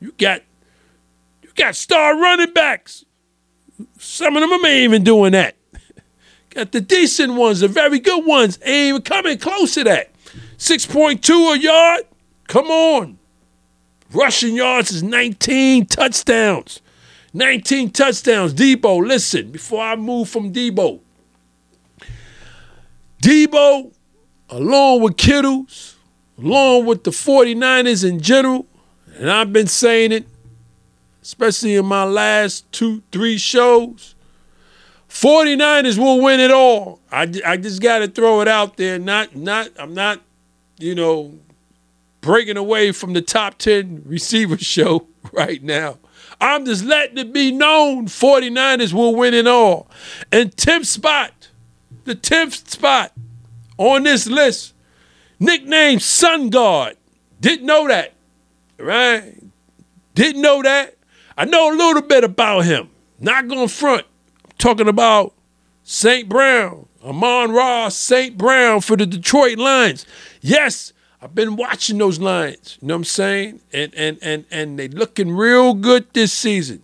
[0.00, 0.40] You got
[1.42, 3.04] you got star running backs.
[3.98, 5.56] Some of them ain't even doing that.
[6.54, 10.12] Got the decent ones, the very good ones, ain't even coming close to that.
[10.56, 12.04] 6.2 a yard?
[12.46, 13.18] Come on.
[14.12, 16.80] Rushing yards is 19 touchdowns.
[17.32, 18.54] 19 touchdowns.
[18.54, 21.00] Deebo, listen, before I move from Deebo.
[23.20, 23.92] Deebo,
[24.50, 25.96] along with Kittles,
[26.38, 28.66] along with the 49ers in general,
[29.16, 30.26] and I've been saying it,
[31.22, 34.14] especially in my last two, three shows,
[35.14, 37.00] 49ers will win it all.
[37.10, 38.98] I, I just got to throw it out there.
[38.98, 40.20] Not, not, I'm not,
[40.76, 41.38] you know,
[42.20, 45.98] breaking away from the top 10 receiver show right now.
[46.40, 49.88] I'm just letting it be known 49ers will win it all.
[50.32, 51.48] And 10th spot,
[52.02, 53.12] the 10th spot
[53.78, 54.74] on this list,
[55.38, 56.96] nicknamed Sun God.
[57.40, 58.14] Didn't know that,
[58.78, 59.40] right?
[60.16, 60.96] Didn't know that.
[61.38, 62.90] I know a little bit about him.
[63.20, 64.06] Not going front.
[64.64, 65.34] Talking about
[65.82, 66.26] St.
[66.26, 68.38] Brown, Amon-Ra, St.
[68.38, 70.06] Brown for the Detroit Lions.
[70.40, 72.78] Yes, I've been watching those Lions.
[72.80, 73.60] You know what I'm saying?
[73.74, 76.82] And and and and they looking real good this season.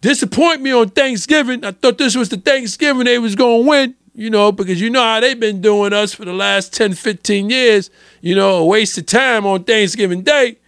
[0.00, 1.64] Disappoint me on Thanksgiving.
[1.64, 3.96] I thought this was the Thanksgiving they was gonna win.
[4.14, 7.50] You know, because you know how they've been doing us for the last 10, 15
[7.50, 7.90] years.
[8.20, 10.58] You know, a waste of time on Thanksgiving Day.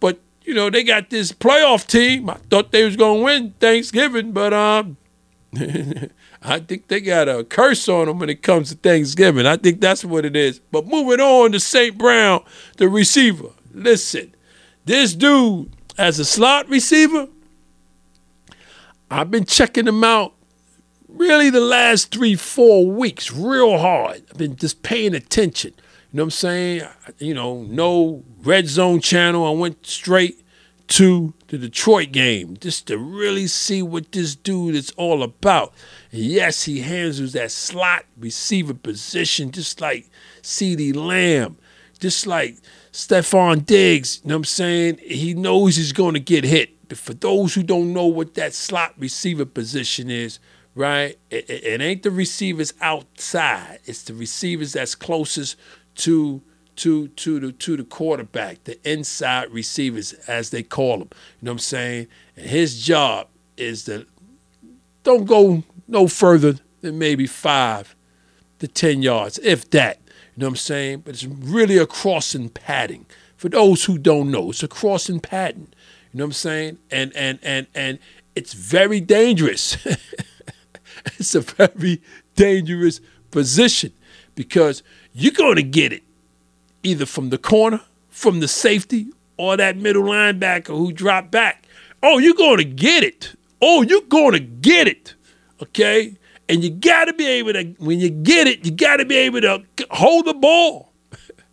[0.00, 2.30] But you know, they got this playoff team.
[2.30, 4.96] I thought they was gonna win Thanksgiving, but um
[6.42, 9.46] I think they got a curse on them when it comes to Thanksgiving.
[9.46, 10.60] I think that's what it is.
[10.70, 11.96] But moving on to St.
[11.98, 12.42] Brown,
[12.78, 13.50] the receiver.
[13.72, 14.34] Listen,
[14.84, 17.28] this dude, as a slot receiver,
[19.10, 20.32] I've been checking him out
[21.06, 24.22] really the last three, four weeks, real hard.
[24.30, 25.74] I've been just paying attention.
[25.76, 26.82] You know what I'm saying?
[27.18, 29.46] You know, no red zone channel.
[29.46, 30.41] I went straight
[30.92, 35.72] to the Detroit game just to really see what this dude is all about.
[36.10, 40.10] And yes, he handles that slot receiver position just like
[40.42, 41.56] CeeDee Lamb,
[41.98, 42.58] just like
[42.92, 44.20] Stefon Diggs.
[44.22, 44.98] You know what I'm saying?
[45.02, 46.86] He knows he's going to get hit.
[46.90, 50.40] But for those who don't know what that slot receiver position is,
[50.74, 51.16] right?
[51.30, 53.78] It, it, it ain't the receivers outside.
[53.86, 55.56] It's the receivers that's closest
[55.94, 56.42] to
[56.76, 61.08] to to the to the quarterback, the inside receivers as they call them.
[61.40, 62.06] You know what I'm saying?
[62.36, 64.06] And his job is to
[65.02, 67.94] don't go no further than maybe five
[68.58, 70.00] to ten yards, if that.
[70.34, 71.00] You know what I'm saying?
[71.00, 73.06] But it's really a crossing padding.
[73.36, 75.74] For those who don't know, it's a crossing pattern.
[76.12, 76.78] You know what I'm saying?
[76.90, 77.98] And and and and
[78.34, 79.76] it's very dangerous.
[81.06, 82.02] it's a very
[82.34, 83.00] dangerous
[83.30, 83.92] position
[84.34, 86.02] because you're going to get it
[86.82, 89.06] either from the corner, from the safety,
[89.36, 91.66] or that middle linebacker who dropped back.
[92.02, 93.34] Oh, you're going to get it.
[93.60, 95.14] Oh, you're going to get it.
[95.62, 96.16] Okay?
[96.48, 99.16] And you got to be able to, when you get it, you got to be
[99.16, 100.92] able to hold the ball.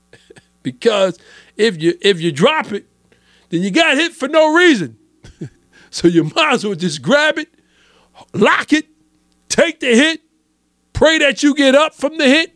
[0.64, 1.18] because
[1.56, 2.88] if you if you drop it,
[3.50, 4.98] then you got hit for no reason.
[5.90, 7.50] so you might as well just grab it,
[8.34, 8.88] lock it,
[9.50, 10.22] take the hit,
[10.94, 12.56] pray that you get up from the hit,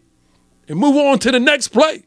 [0.68, 2.04] and move on to the next play.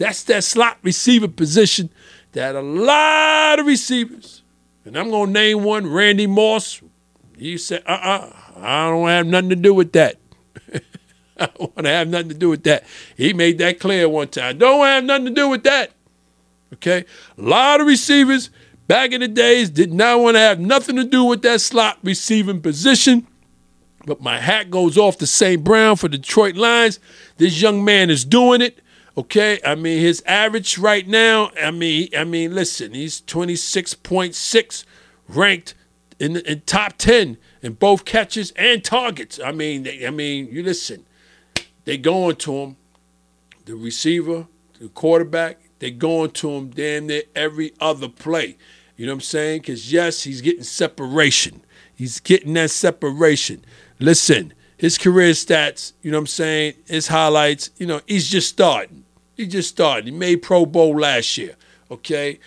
[0.00, 1.90] That's that slot receiver position
[2.32, 4.42] that a lot of receivers,
[4.86, 6.80] and I'm going to name one, Randy Moss.
[7.36, 10.16] He said, uh uh I don't have nothing to do with that.
[11.36, 12.84] I don't want to have nothing to do with that.
[13.14, 14.56] He made that clear one time.
[14.56, 15.90] Don't have nothing to do with that.
[16.72, 17.04] Okay?
[17.36, 18.48] A lot of receivers
[18.86, 21.98] back in the days did not want to have nothing to do with that slot
[22.02, 23.26] receiving position.
[24.06, 25.62] But my hat goes off to St.
[25.62, 27.00] Brown for Detroit Lions.
[27.36, 28.80] This young man is doing it.
[29.16, 31.50] Okay, I mean his average right now.
[31.60, 34.84] I mean, I mean, listen, he's twenty six point six
[35.28, 35.74] ranked
[36.18, 39.40] in in top ten in both catches and targets.
[39.40, 41.06] I mean, they, I mean, you listen,
[41.84, 42.76] they going to him,
[43.64, 44.46] the receiver,
[44.78, 45.58] the quarterback.
[45.80, 48.58] They going to him damn near every other play.
[48.96, 49.62] You know what I'm saying?
[49.62, 51.62] Because yes, he's getting separation.
[51.94, 53.64] He's getting that separation.
[53.98, 58.48] Listen, his career stats, you know what I'm saying, his highlights, you know, he's just
[58.48, 59.04] starting.
[59.36, 60.06] He just started.
[60.06, 61.56] He made Pro Bowl last year.
[61.90, 62.40] Okay,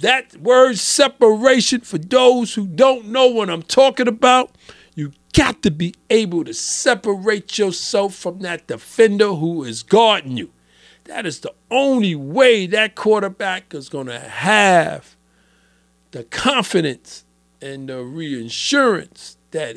[0.01, 4.51] That word separation, for those who don't know what I'm talking about,
[4.95, 10.51] you got to be able to separate yourself from that defender who is guarding you.
[11.05, 15.17] That is the only way that quarterback is going to have
[16.13, 17.25] the confidence
[17.61, 19.77] and the reassurance that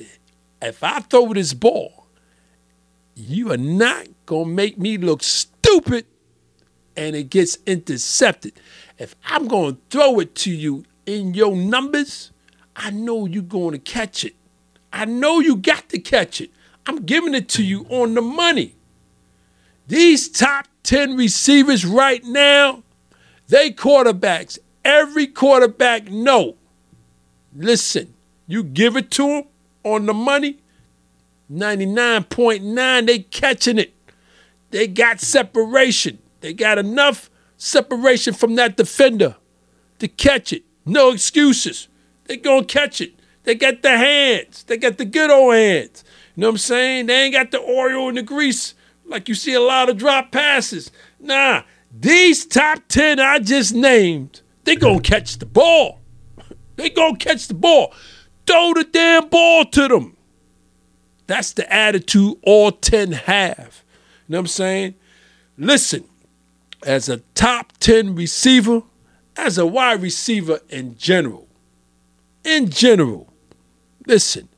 [0.61, 2.07] if I throw this ball,
[3.15, 6.05] you are not going to make me look stupid
[6.97, 8.53] and it gets intercepted.
[8.97, 12.31] If I'm going to throw it to you in your numbers,
[12.75, 14.35] I know you're going to catch it.
[14.95, 16.51] I know you got to catch it.
[16.87, 18.75] I'm giving it to you on the money.
[19.87, 22.81] These top 10 receivers right now,
[23.49, 24.57] they quarterbacks.
[24.85, 26.55] Every quarterback know.
[27.53, 28.13] Listen,
[28.47, 29.43] you give it to them
[29.83, 30.59] on the money,
[31.51, 33.93] 99.9, they catching it.
[34.71, 36.19] They got separation.
[36.39, 39.35] They got enough separation from that defender
[39.99, 40.63] to catch it.
[40.85, 41.89] No excuses.
[42.25, 43.14] They gonna catch it.
[43.45, 44.63] They got the hands.
[44.63, 46.03] They got the good old hands.
[46.35, 47.05] You know what I'm saying?
[47.05, 48.73] They ain't got the oil and the grease
[49.05, 50.91] like you see a lot of drop passes.
[51.19, 56.01] Nah, these top 10 I just named, they gonna catch the ball.
[56.75, 57.93] They gonna catch the ball.
[58.45, 60.17] Throw the damn ball to them.
[61.27, 63.83] That's the attitude all 10 have.
[64.27, 64.95] You know what I'm saying?
[65.57, 66.03] Listen,
[66.83, 68.83] as a top 10 receiver,
[69.37, 71.47] as a wide receiver in general,
[72.43, 73.33] in general,
[74.07, 74.49] listen,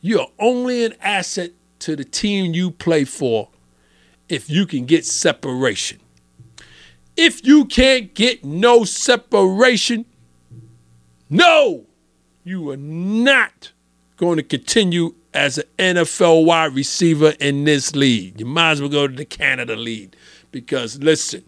[0.00, 3.48] you're only an asset to the team you play for
[4.28, 6.00] if you can get separation.
[7.16, 10.04] If you can't get no separation,
[11.30, 11.86] no,
[12.44, 13.72] you are not
[14.16, 15.64] going to continue as an
[15.96, 18.40] NFL wide receiver in this league.
[18.40, 20.14] You might as well go to the Canada League
[20.50, 21.44] because listen,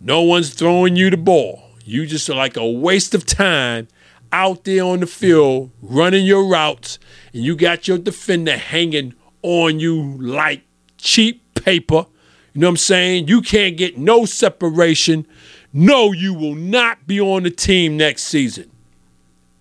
[0.00, 1.62] no one's throwing you the ball.
[1.84, 3.88] You just are like a waste of time
[4.32, 6.98] out there on the field running your routes,
[7.32, 10.62] and you got your defender hanging on you like
[10.96, 12.06] cheap paper.
[12.54, 13.28] You know what I'm saying?
[13.28, 15.26] You can't get no separation.
[15.72, 18.70] No, you will not be on the team next season.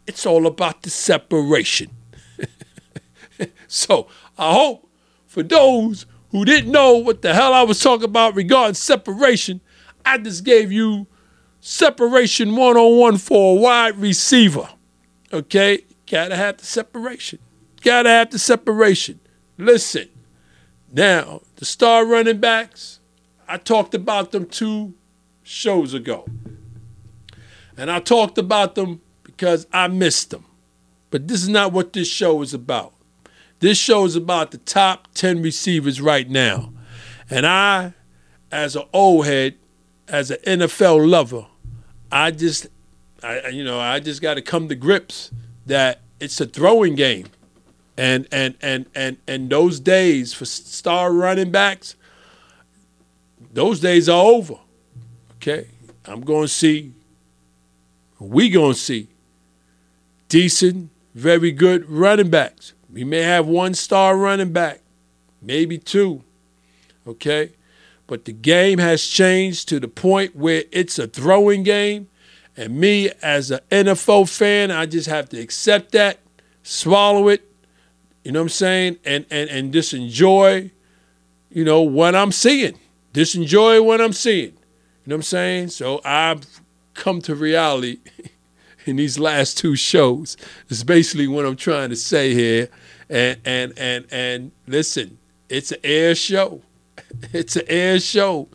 [0.06, 1.92] It's all about the separation.
[3.68, 4.08] so
[4.38, 4.90] I hope
[5.26, 9.62] for those who didn't know what the hell I was talking about regarding separation,
[10.06, 11.08] I just gave you
[11.60, 14.70] separation one on one for a wide receiver.
[15.32, 15.84] Okay?
[16.10, 17.40] Gotta have the separation.
[17.82, 19.20] Gotta have the separation.
[19.58, 20.10] Listen,
[20.92, 23.00] now, the star running backs,
[23.48, 24.94] I talked about them two
[25.44, 26.26] shows ago.
[27.76, 30.46] And I talked about them because I missed them.
[31.10, 32.94] But this is not what this show is about.
[33.60, 36.72] This show is about the top 10 receivers right now.
[37.30, 37.94] And I,
[38.52, 39.56] as an old head,
[40.08, 41.46] as an NFL lover,
[42.12, 42.68] I just,
[43.24, 45.32] I, you know, I just got to come to grips
[45.66, 47.28] that it's a throwing game,
[47.98, 51.96] and and and and and those days for star running backs,
[53.54, 54.56] those days are over.
[55.38, 55.68] Okay,
[56.06, 56.94] I'm going to see.
[58.20, 59.10] We going to see
[60.30, 62.74] decent, very good running backs.
[62.92, 64.82] We may have one star running back,
[65.42, 66.24] maybe two.
[67.06, 67.52] Okay,
[68.08, 72.08] but the game has changed to the point where it's a throwing game.
[72.56, 76.20] And me, as an NFL fan, I just have to accept that,
[76.64, 77.48] swallow it,
[78.28, 78.98] you know what I'm saying?
[79.06, 80.70] And and and just enjoy,
[81.50, 82.78] you know, what I'm seeing.
[83.14, 84.52] Just enjoy what I'm seeing.
[84.52, 84.52] You
[85.06, 85.70] know what I'm saying?
[85.70, 86.46] So I've
[86.94, 88.00] come to reality
[88.86, 90.36] in these last two shows.
[90.68, 92.68] It's basically what I'm trying to say here.
[93.10, 96.62] And and and and listen, it's an air show.
[97.34, 98.50] It's an air show.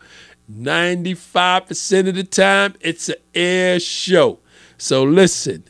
[0.51, 4.41] 95% of the time, it's an air show.
[4.79, 5.65] So listen,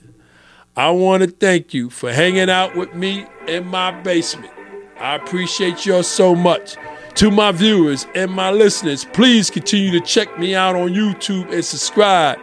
[0.76, 4.52] I want to thank you for hanging out with me in my basement.
[4.98, 6.76] I appreciate you all so much.
[7.16, 11.62] To my viewers and my listeners, please continue to check me out on YouTube and
[11.62, 12.38] subscribe.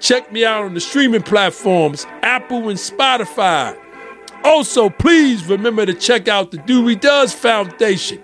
[0.00, 3.78] Check me out on the streaming platforms, Apple and Spotify.
[4.42, 8.22] Also, please remember to check out the Dewey Does Foundation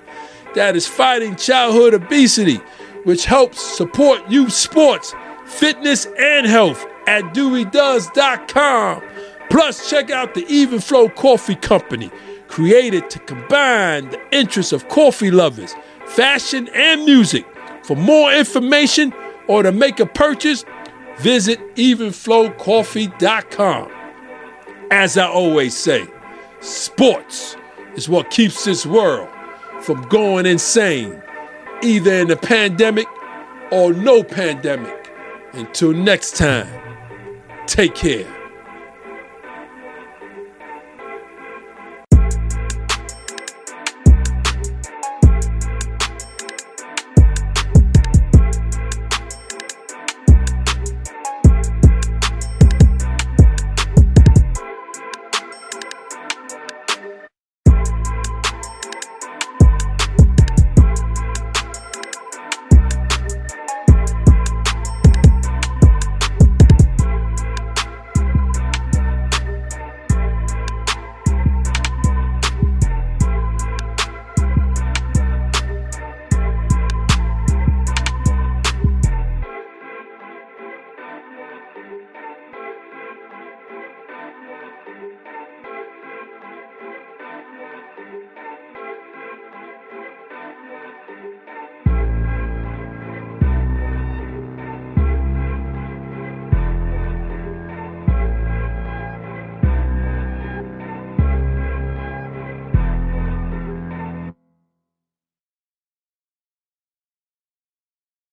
[0.55, 2.61] that is fighting childhood obesity,
[3.05, 5.14] which helps support youth sports,
[5.46, 9.02] fitness, and health at DeweyDoes.com.
[9.50, 12.11] Plus, check out the Even Flow Coffee Company,
[12.48, 15.76] created to combine the interests of coffee lovers,
[16.07, 17.46] fashion, and music.
[17.82, 19.12] For more information
[19.46, 20.64] or to make a purchase,
[21.18, 23.92] visit evenflowcoffee.com.
[24.90, 26.07] As I always say,
[26.61, 27.57] sports
[27.96, 29.28] is what keeps this world
[29.85, 31.22] from going insane,
[31.82, 33.07] either in the pandemic
[33.70, 35.11] or no pandemic.
[35.53, 36.68] Until next time,
[37.66, 38.34] take care.